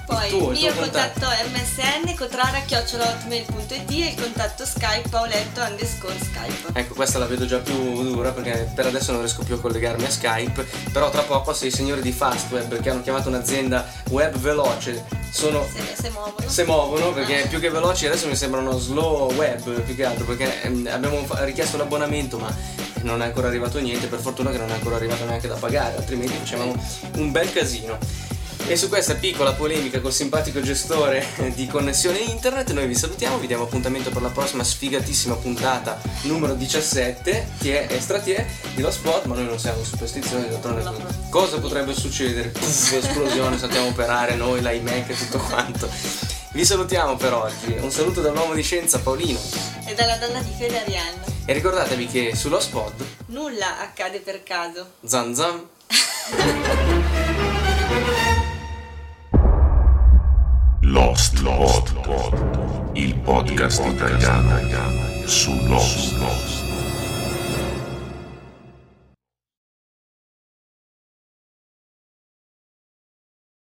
Poi 0.07 0.23
il, 0.23 0.29
tuo, 0.31 0.51
il 0.53 0.59
mio 0.59 0.73
contatto, 0.73 1.19
contatto 1.19 1.49
MSN 1.51 2.15
contraria 2.15 2.61
chiocciolahotmail.it 2.61 3.91
e 3.91 4.07
il 4.07 4.15
contatto 4.15 4.65
Skype 4.65 5.09
Paoletto 5.09 5.61
underscore 5.61 6.15
Skype. 6.17 6.79
Ecco, 6.79 6.93
questa 6.93 7.19
la 7.19 7.25
vedo 7.25 7.45
già 7.45 7.57
più 7.57 7.75
dura 8.03 8.31
perché 8.31 8.71
per 8.73 8.85
adesso 8.85 9.11
non 9.11 9.19
riesco 9.19 9.43
più 9.43 9.55
a 9.55 9.59
collegarmi 9.59 10.05
a 10.05 10.09
Skype, 10.09 10.65
però 10.93 11.09
tra 11.09 11.23
poco 11.23 11.53
se 11.53 11.65
i 11.65 11.71
signori 11.71 12.01
di 12.01 12.13
Fastweb 12.13 12.79
che 12.79 12.89
hanno 12.89 13.01
chiamato 13.01 13.27
un'azienda 13.27 13.85
web 14.09 14.37
veloce 14.37 15.03
sono 15.29 15.67
se, 15.69 16.01
se 16.01 16.09
muovono. 16.09 16.47
Se 16.49 16.63
muovono 16.63 17.11
perché 17.11 17.45
più 17.49 17.59
che 17.59 17.69
veloci 17.69 18.05
adesso 18.05 18.27
mi 18.27 18.35
sembrano 18.37 18.77
slow 18.77 19.33
web 19.33 19.81
più 19.81 19.93
che 19.93 20.05
altro 20.05 20.23
perché 20.23 20.61
ehm, 20.61 20.87
abbiamo 20.89 21.27
richiesto 21.39 21.75
l'abbonamento 21.75 22.37
ma 22.37 22.55
non 23.01 23.21
è 23.21 23.25
ancora 23.25 23.47
arrivato 23.47 23.79
niente, 23.79 24.07
per 24.07 24.19
fortuna 24.19 24.51
che 24.51 24.57
non 24.57 24.69
è 24.69 24.73
ancora 24.73 24.95
arrivato 24.95 25.25
neanche 25.25 25.47
da 25.47 25.55
pagare, 25.55 25.97
altrimenti 25.97 26.33
facevamo 26.37 26.75
un 27.15 27.31
bel 27.31 27.51
casino. 27.51 27.97
E 28.69 28.75
su 28.75 28.89
questa 28.89 29.15
piccola 29.15 29.53
polemica 29.53 30.01
col 30.01 30.11
simpatico 30.11 30.59
gestore 30.59 31.25
di 31.55 31.67
connessione 31.67 32.17
internet 32.17 32.71
noi 32.71 32.85
vi 32.85 32.95
salutiamo, 32.95 33.37
vi 33.37 33.47
diamo 33.47 33.63
appuntamento 33.63 34.09
per 34.09 34.21
la 34.21 34.27
prossima 34.27 34.61
sfigatissima 34.61 35.35
puntata 35.35 36.01
numero 36.23 36.53
17, 36.53 37.47
che 37.61 37.87
è 37.87 37.93
Extra 37.93 38.19
Tie 38.19 38.45
di 38.75 38.81
Lo 38.81 38.91
Spot, 38.91 39.23
ma 39.23 39.35
noi 39.35 39.45
non 39.45 39.57
siamo 39.57 39.81
superstizioni, 39.85 40.49
d'altronde 40.49 40.83
cosa 41.29 41.59
potrebbe 41.59 41.93
succedere? 41.93 42.49
Puff, 42.49 42.91
esplosione, 42.91 43.57
saltiamo 43.57 43.87
operare 43.87 44.35
noi, 44.35 44.61
l'iMac 44.61 45.11
e 45.11 45.15
tutto 45.15 45.37
quanto. 45.37 45.89
Vi 46.51 46.65
salutiamo 46.65 47.15
per 47.15 47.33
oggi, 47.33 47.73
un 47.79 47.89
saluto 47.89 48.19
dall'uomo 48.19 48.53
di 48.53 48.63
scienza 48.63 48.99
Paolino 48.99 49.39
e 49.85 49.93
dalla 49.93 50.17
donna 50.17 50.41
di 50.41 50.51
fede 50.57 50.81
Arianna. 50.81 51.23
E 51.45 51.53
ricordatevi 51.53 52.05
che 52.07 52.35
sullo 52.35 52.59
Spot 52.59 53.01
nulla 53.27 53.79
accade 53.79 54.19
per 54.19 54.43
caso. 54.43 54.95
Zan 55.05 55.33
zan. 55.33 55.65
Lost 60.89 61.41
Pod, 62.01 62.91
il 62.93 63.13
podcast 63.15 63.83
italiano 63.85 64.57
su 65.25 65.51
Lost. 65.67 66.66